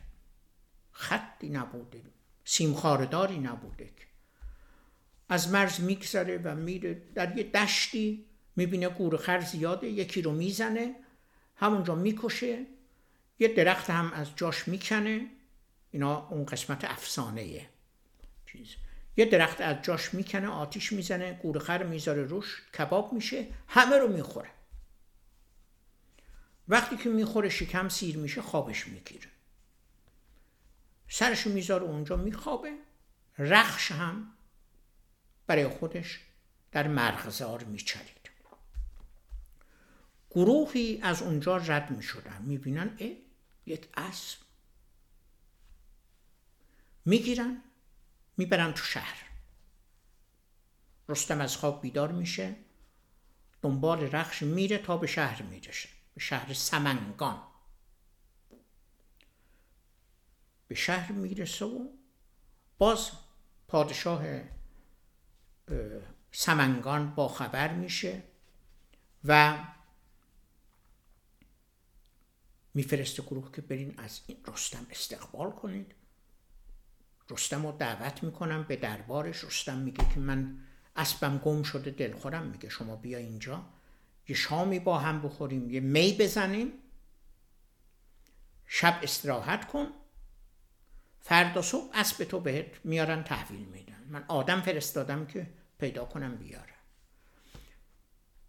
[0.91, 2.01] خطی نبوده
[2.45, 3.89] سیمخارداری نبوده
[5.29, 8.25] از مرز میگذره و میره در یه دشتی
[8.55, 10.95] می‌بینه گور خر زیاده یکی رو می‌زنه
[11.55, 12.65] همونجا می‌کشه
[13.39, 15.27] یه درخت هم از جاش می‌کنه.
[15.91, 17.67] اینا اون قسمت افسانه
[18.45, 18.75] چیز.
[19.17, 24.49] یه درخت از جاش می‌کنه آتیش می‌زنه گورخر می‌ذاره روش کباب میشه همه رو می‌خوره.
[26.67, 29.29] وقتی که می‌خوره شکم سیر میشه خوابش می‌گیره.
[31.07, 32.77] سرشو می‌ذاره اونجا میخوابه.
[33.37, 34.33] رخش هم
[35.47, 36.19] برای خودش
[36.71, 38.29] در مرغزار میچرید.
[40.29, 42.41] گروهی از اونجا رد می‌شدن.
[42.41, 43.09] می‌بینن اه
[43.65, 44.37] یک اسب.
[47.05, 47.61] می‌گیرن.
[48.37, 49.29] می‌برن تو شهر.
[51.09, 52.55] رستم از خواب بیدار میشه
[53.61, 57.43] دنبال رخش میره تا به شهر میرشه به شهر سمنگان.
[60.67, 61.87] به شهر می‌رسه و
[62.77, 63.11] باز
[63.67, 64.23] پادشاه
[66.31, 68.23] سمنگان با خبر میشه
[69.23, 69.59] و
[72.73, 75.95] میفرسته گروه که برین از این رستم استقبال کنید.
[77.29, 79.43] رستم رو دعوت می‌کنم به دربارش.
[79.43, 80.57] رستم میگه که من
[80.95, 82.47] اسبم گم شده دلخورم.
[82.47, 83.65] میگه شما بیا اینجا
[84.27, 86.71] یه شامی با هم بخوریم یه می بزنیم.
[88.65, 89.87] شب استراحت کن.
[91.21, 94.03] فردا صبح اسب تو بهت میارن تحویل میدن.
[94.09, 95.49] من آدم فرستادم که
[95.79, 96.67] پیدا کنم بیارم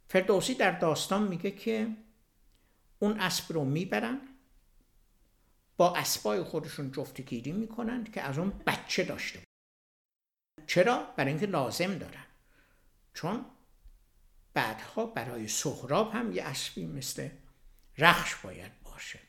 [0.08, 1.88] فردوسی در داستان میگه که
[2.98, 4.20] اون اسب رو می‌برن.
[5.76, 9.44] با اسبای خودشون جفتگیری می‌کنن که از اون بچه داشته
[10.66, 12.24] چرا؟ برای اینکه لازم دارن.
[13.14, 13.44] چون
[14.54, 17.28] بعدها برای سهراب هم یه اسبی مثل
[17.98, 19.20] رخش باید باشه.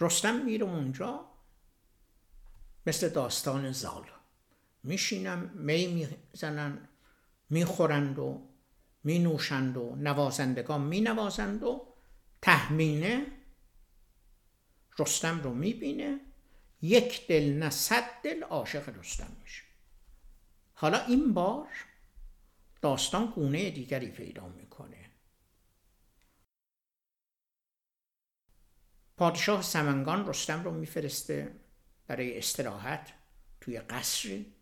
[0.00, 1.28] رستم میره اونجا
[2.86, 4.04] مثل داستان زال.
[4.82, 6.88] میشینم می می‌زنن
[7.50, 8.48] می‌خورند و
[9.04, 11.95] می نوشند و نوازندگان می نوازند و
[12.46, 13.26] تهمینه
[14.98, 16.20] رستم رو می‌بینه.
[16.82, 19.62] یک دل نه صد دل عاشق رستم میشه.
[20.74, 21.68] حالا این بار
[22.82, 25.10] داستان گونه دیگری پیدا می‌کنه.
[29.16, 31.60] پادشاه سمنگان رستم رو میفرسته
[32.06, 33.12] برای استراحت
[33.60, 34.54] توی قصری.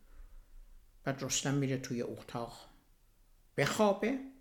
[1.05, 2.69] بعد رستم میره توی اتاق.
[3.57, 4.34] بخوابه.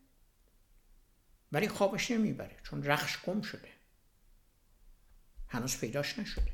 [1.54, 3.70] ولی خوابش نمی‌بره چون رخش گم شده.
[5.48, 6.52] هنوز پیداش نشده.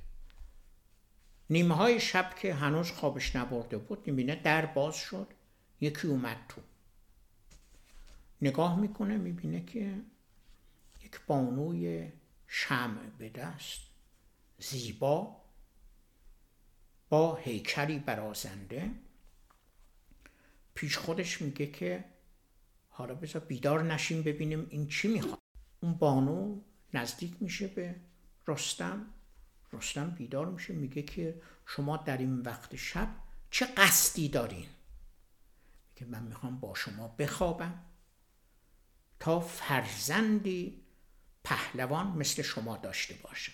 [1.49, 5.27] نیمه های شب که هنوز خوابش نبرده بود می‌بینه در باز شد.
[5.81, 6.61] یکی اومد تو.
[8.41, 10.01] نگاه می‌کنه می‌بینه که
[11.03, 12.11] یک بانوی
[12.47, 13.79] شمع به دست
[14.59, 15.41] زیبا
[17.09, 18.91] با هیکلی برازنده.
[20.73, 22.05] پیش خودش میگه که
[22.99, 25.39] حالا بذار بیدار نشیم ببینیم این چی می‌خواد.
[25.81, 26.61] اون بانو
[26.93, 27.95] نزدیک میشه به
[28.47, 29.05] رستم.
[29.73, 33.07] رستم بیدار میشه میگه که شما در این وقت شب
[33.51, 34.67] چه قصدی دارین؟
[35.89, 37.85] میگه من می‌خوام با شما بخوابم.
[39.19, 40.81] تا فرزندی
[41.43, 43.53] پهلوان مثل شما داشته باشم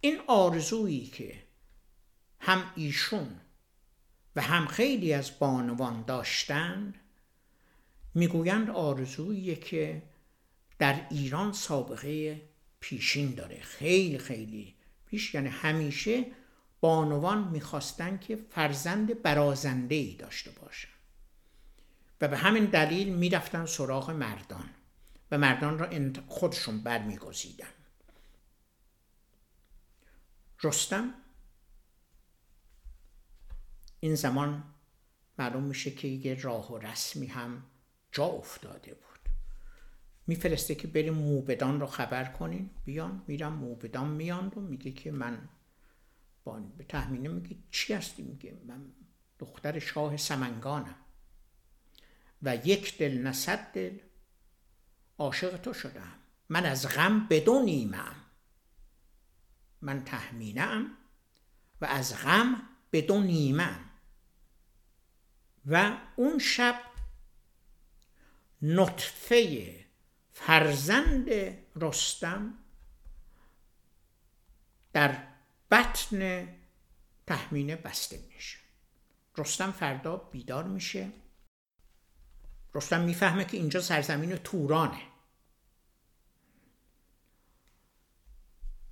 [0.00, 1.42] این آرزویی که
[2.40, 3.40] هم ایشون
[4.36, 6.94] و هم خیلی از بانوان داشتند
[8.14, 10.02] می‌گویند آرزویی که
[10.78, 12.42] در ایران سابقه
[12.80, 13.60] پیشین داره.
[13.60, 14.74] خیلی خیلی
[15.06, 16.26] پیش یعنی همیشه
[16.80, 20.88] بانوان می‌خواستن که فرزند برازنده ای داشته باشن.
[22.20, 24.70] و به همین دلیل می‌رفتن سراغ مردان
[25.30, 25.88] و مردان را
[26.26, 27.70] خودشون برمیگزیدن.
[30.62, 31.14] رستم؟
[34.00, 34.64] این زمان
[35.38, 37.62] معلوم میشه که یه راه و رسمی هم
[38.12, 39.10] جا افتاده بود.
[40.26, 45.48] میفرسته که بریم موبدان رو خبر کنین بیان میرم موبدان میان و میگه که من
[46.44, 48.92] با به تحمینه میگه چی هستی؟ میگه من
[49.38, 50.96] دختر شاه سمنگانم.
[52.42, 53.98] و یک دل نه دل
[55.18, 56.12] عاشق تو شدم.
[56.48, 58.16] من از غم بدون نیمم
[59.82, 60.86] من تحمینه
[61.80, 63.90] و از غم بدون نیمم
[65.66, 66.89] و اون شب
[68.62, 69.74] نطفه
[70.32, 71.28] فرزند
[71.76, 72.54] رستم
[74.92, 75.26] در
[75.70, 76.48] بطن
[77.26, 78.58] تحمینه بسته میشه.
[79.36, 81.12] رستم فردا بیدار میشه.
[82.74, 85.02] رستم می‌فهمه که اینجا سرزمین تورانه.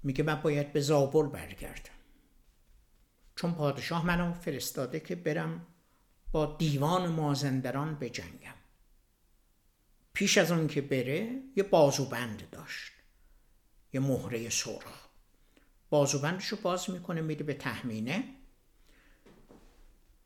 [0.02, 1.98] میگه من باید به زابل برگردم.
[3.36, 5.66] چون پادشاه منو فرستاده که برم
[6.32, 8.57] با دیوان مازندران بجنگم.
[10.18, 12.92] پیش از اون که بره یه بازوبند داشت.
[13.92, 15.08] یه مهره سرخ.
[15.90, 18.24] بازوبندش رو باز می‌کنه میده به تحمینه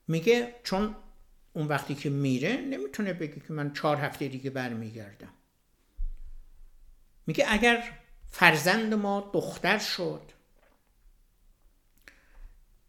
[0.09, 0.97] میگه چون
[1.53, 5.32] اون وقتی که میره نمی‌تونه بگه که من چهار هفته دیگه برمیگردم.
[7.26, 7.99] میگه اگر
[8.30, 10.32] فرزند ما دختر شد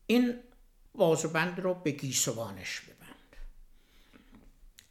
[0.08, 0.40] این
[0.96, 3.36] بازوبند رو به گیسوانش ببند.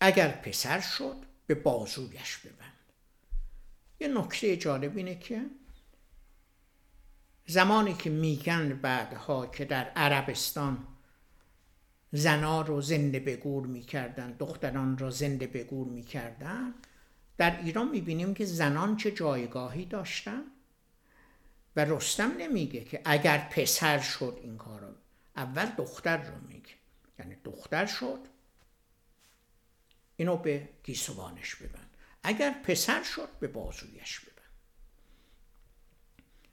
[0.00, 2.72] اگر پسر شد به بازویش ببند.
[4.00, 5.46] یه نکته جالب اینه که
[7.46, 10.86] زمانی که میگن بعدها که در عربستان
[12.12, 16.74] زنا رو زنده به گور می‌کردن دختران را زنده به گور می‌کردن
[17.38, 20.42] در ایران می‌بینیم که زنان چه جایگاهی داشتن
[21.76, 24.94] و رستم نمیگه که اگر پسر شد این کارو
[25.36, 26.74] اول دختر رو میگه.
[27.18, 28.18] یعنی دختر شد
[30.22, 31.86] اینو به گیسوانش ببن
[32.22, 34.42] اگر پسر شد به بازویش ببن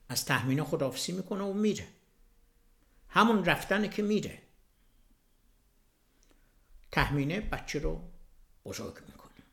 [0.10, 1.88] از تحمین خدافسی می‌کنه و میره.
[3.10, 4.42] همون رفتنه که میره.
[6.92, 8.12] تحمینه بچه رو
[8.66, 9.44] بزرگ می‌کنه.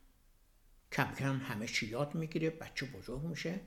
[0.93, 3.61] کم کم همه چی یاد می‌گیره بچه بزرگ میشه.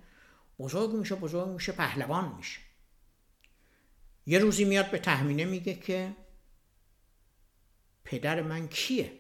[0.60, 2.60] بزرگ میشه بزرگ میشه پهلوان میشه.
[4.26, 6.16] یه روزی میاد به تحمینه میگه که
[8.04, 9.19] پدر من کیه؟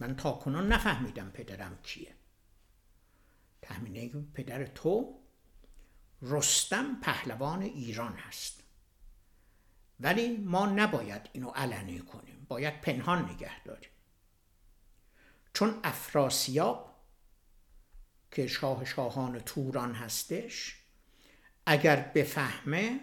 [0.00, 2.14] من تا کنون نفهمیدم پدرم کیه.
[3.62, 5.20] تحمینه پدر تو
[6.22, 8.62] رستم پهلوان ایران هست.
[10.00, 13.90] ولی ما نباید اینو علنی کنیم باید پنهان نگه داریم.
[15.54, 16.96] چون افراسیاب
[18.30, 20.76] که شاه شاهان توران هستش
[21.66, 23.00] اگر بفهمه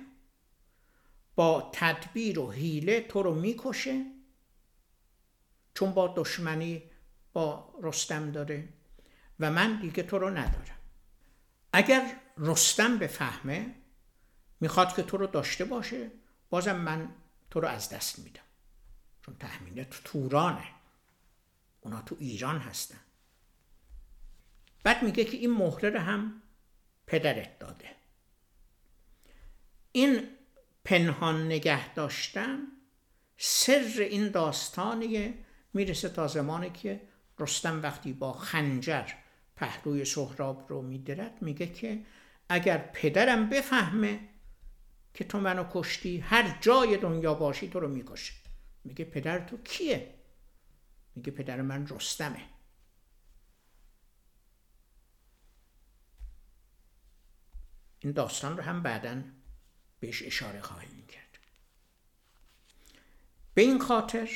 [1.35, 4.16] با تدبیر و حیله تو رو می‌کشه
[5.77, 6.83] چون با دشمنی
[7.33, 8.69] با رستم داره
[9.39, 10.77] و من دیگه تو رو ندارم.
[11.73, 13.75] اگر رستم بفهمه
[14.59, 16.11] می‌خواد که تو رو داشته باشه
[16.49, 17.15] بازم من
[17.49, 18.41] تو رو از دست میدم.
[19.25, 20.67] چون تحمینه تو تورانه.
[21.81, 22.99] اونا تو ایران هستن.
[24.83, 26.41] بعد میگه که این مهره رو هم
[27.07, 27.95] پدرت داده.
[29.91, 30.29] این
[30.85, 32.59] پنهان نگه داشتن
[33.37, 35.46] سر این داستانیه
[35.77, 37.01] می‌رسه تا زمانی که
[37.39, 39.09] رستم وقتی با خنجر
[39.55, 42.05] پهلوی سهراب رو میدرد میگه که
[42.49, 44.19] اگر پدرم بفهمه
[45.13, 48.33] که تو منو کشتی هر جای دنیا باشی تو رو می‌کشه.
[48.83, 50.13] میگه پدر تو کیه؟
[51.15, 52.41] میگه پدر من رستمه.
[57.99, 59.23] این داستان رو هم بعدا
[59.99, 61.37] بهش اشاره خواهیم کرد.
[63.53, 64.29] به این خاطر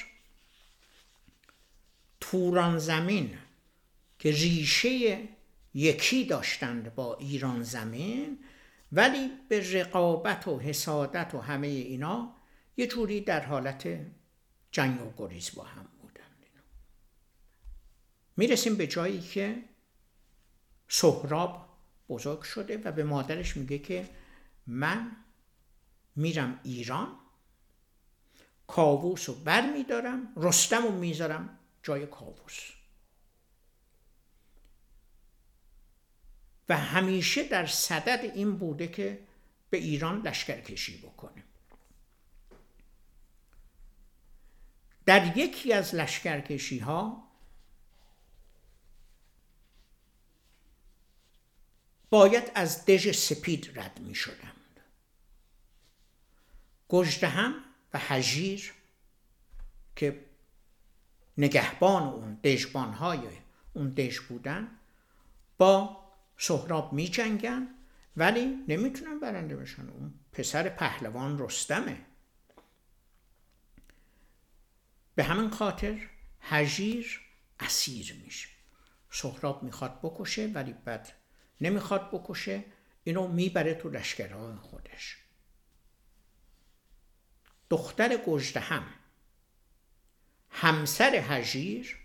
[2.31, 3.37] توران زمین
[4.19, 5.19] که ریشه
[5.73, 8.39] یکی داشتند با ایران زمین
[8.91, 12.35] ولی به رقابت و حسادت و همه اینا
[12.77, 13.99] یه جوری در حالت
[14.71, 16.45] جنگ و گریز با هم بودند.
[18.37, 19.63] می‌رسیم به جایی که
[20.87, 21.69] سهراب
[22.09, 24.09] بزرگ شده و به مادرش میگه که
[24.67, 25.11] من
[26.15, 27.07] میرم ایران
[28.67, 32.71] کاووس رو بر میدارم رستم رو می‌ذارم جای کاووس
[36.69, 39.19] و همیشه در صدد این بوده که
[39.69, 41.43] به ایران لشکر کشی بکنه.
[45.05, 47.31] در یکی از لشکرکشی ها
[52.09, 54.79] باید از دژ سپید رد می شدند
[56.89, 57.55] گجدهم
[57.93, 58.73] و هژیر
[59.95, 60.25] که
[61.37, 63.19] نگهبان اون دژبان های
[63.73, 64.67] اون دژ بودن
[65.57, 66.01] با
[66.37, 67.67] سهراب می جنگن
[68.17, 69.89] ولی نمی‌تونن برنده بشن.
[69.89, 72.05] اون پسر پهلوان رستمه.
[75.15, 76.09] به همین خاطر
[76.39, 77.21] هژیر
[77.59, 78.47] اسیر میشه.
[79.09, 81.13] سهراب می‌خواد بکشه ولی بعد
[81.61, 82.63] نمی‌خواد بکشه.
[83.03, 85.17] اینو می‌بره تو لشکرهای خودش.
[87.69, 88.83] دختر گجده هم
[90.61, 91.97] همسر هژیر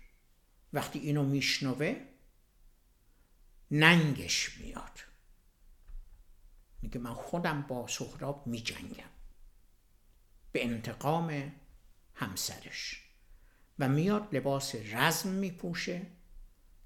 [0.73, 1.95] وقتی اینو میشنوه
[3.71, 4.99] ننگش میاد.
[6.81, 9.09] میگه من خودم با سهراب میجنگم.
[10.51, 11.51] به انتقام
[12.13, 13.03] همسرش.
[13.79, 16.01] و میاد لباس رزم میپوشه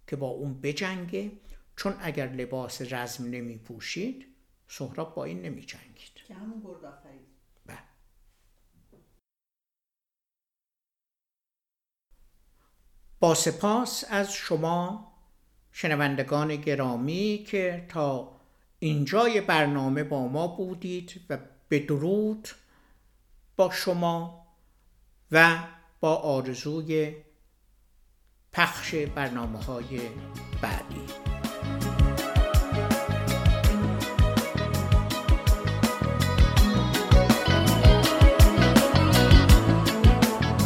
[0.08, 1.32] که با اون بجنگه.
[1.76, 4.26] چون اگر لباس رزم نمیپوشید
[4.68, 6.14] سهراب با این نمیجنگید.
[6.14, 6.62] که همون
[13.22, 15.12] با سپاس از شما
[15.72, 18.32] شنوندگان گرامی که تا
[18.80, 21.38] اینجای برنامه با ما بودید و
[21.70, 22.48] به درود
[23.56, 24.46] با شما
[25.32, 25.58] و
[26.00, 27.16] با آرزوی
[28.52, 30.02] پخش برنامه های
[30.62, 31.06] بعدی.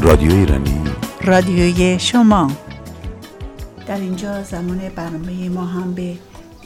[0.01, 0.84] رادیو ایرانی
[1.21, 2.51] رادیوی شما.
[3.87, 6.13] در اینجا زمان برنامه ما هم به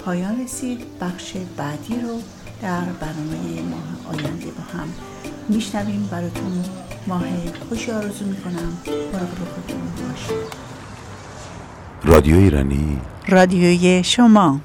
[0.05, 0.79] پایان رسید.
[1.01, 2.21] بخش بعدی رو
[2.61, 4.87] در برنامه ماه آینده با هم
[5.49, 6.09] میشنویم.
[6.11, 6.63] براتون
[7.07, 7.23] ماه
[7.69, 8.77] خوشی آرزو می‌کنم.
[9.13, 10.59] مراقب خودتون باشید.
[12.03, 12.97] رادیو ایرانی.
[13.27, 14.59] رادیوی شما.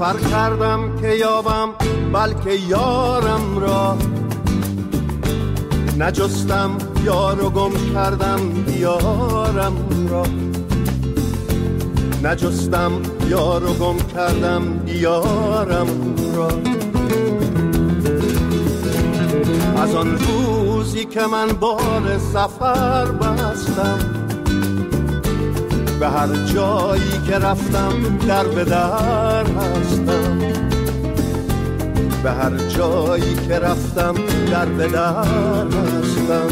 [0.00, 1.68] سفر کردم که یابم
[2.12, 3.96] بلکه یارم را.
[5.98, 6.70] نجستم
[7.04, 9.74] یار و گم کردم دیارم
[10.10, 10.22] را.
[12.24, 12.92] نجستم
[13.28, 15.88] یار و گم کردم دیارم
[16.34, 16.48] را.
[19.82, 24.19] از آن روزی که من بار سفر بستم
[26.00, 30.38] به هر جایی که رفتم در به در هستم.
[32.22, 34.14] به هر جایی که رفتم
[34.50, 36.48] در به در هستم.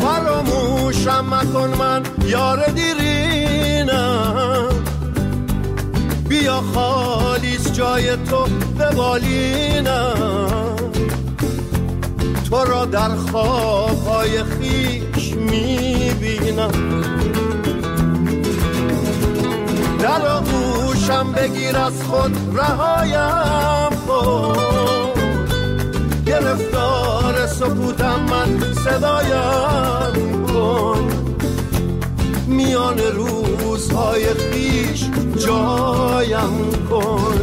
[0.00, 4.68] فراموشم مکن من یار دیرینم.
[6.28, 8.46] بیا خالیس جای تو
[8.78, 10.74] به بالینم
[12.50, 15.34] تو را در خوابهای خیش
[16.54, 16.70] می‌بینم
[19.98, 24.56] در آغوشم بگیر از خود رهایم کن
[26.26, 31.08] گرفتار سکوتم من صدایم کن.
[32.46, 35.04] میان روزهای خیش
[35.46, 37.34] جایم کن.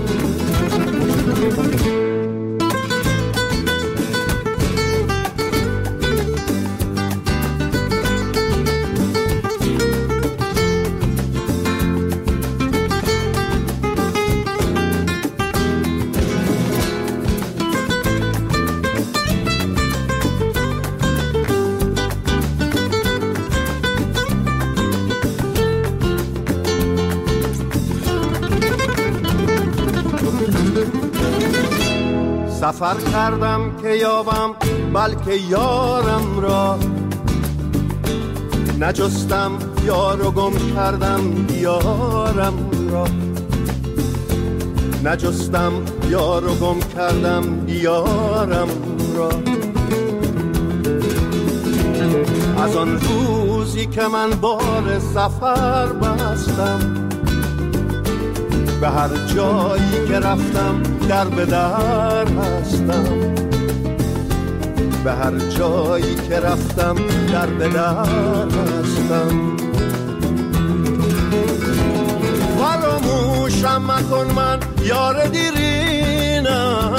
[32.72, 34.55] سفر کردم که یابم
[34.93, 36.80] بلکه یارم را.
[38.80, 39.51] نجستم
[39.86, 42.53] یار و گم کردم یارم
[42.91, 43.07] را.
[45.03, 45.72] نجستم
[46.09, 48.69] یار و گم کردم یارم
[49.15, 49.30] را.
[52.63, 57.00] از آن روزی که من بار سفر بستم
[58.82, 63.03] به هر جایی که رفتم در به در هستم.
[65.03, 66.95] به هر جایی که رفتم
[67.32, 68.05] در به در
[68.45, 69.57] هستم.
[72.59, 76.95] فراموشم مکن من یار دیرینم.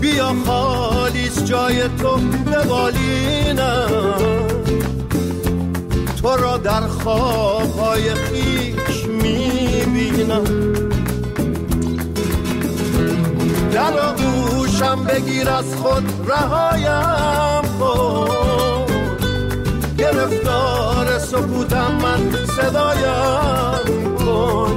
[0.00, 2.16] بیا خالیس جای تو
[2.50, 3.90] به بالینم.
[6.22, 8.85] تو را در خوابهای خیش
[9.96, 10.44] می‌بینم
[13.72, 18.86] در آغوشم بگیر از خود رهایم کن
[19.98, 24.76] گرفتار سکوتم من صدایم کن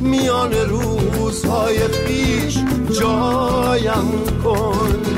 [0.00, 2.58] میان روزهای خیش
[3.00, 5.17] جایم کن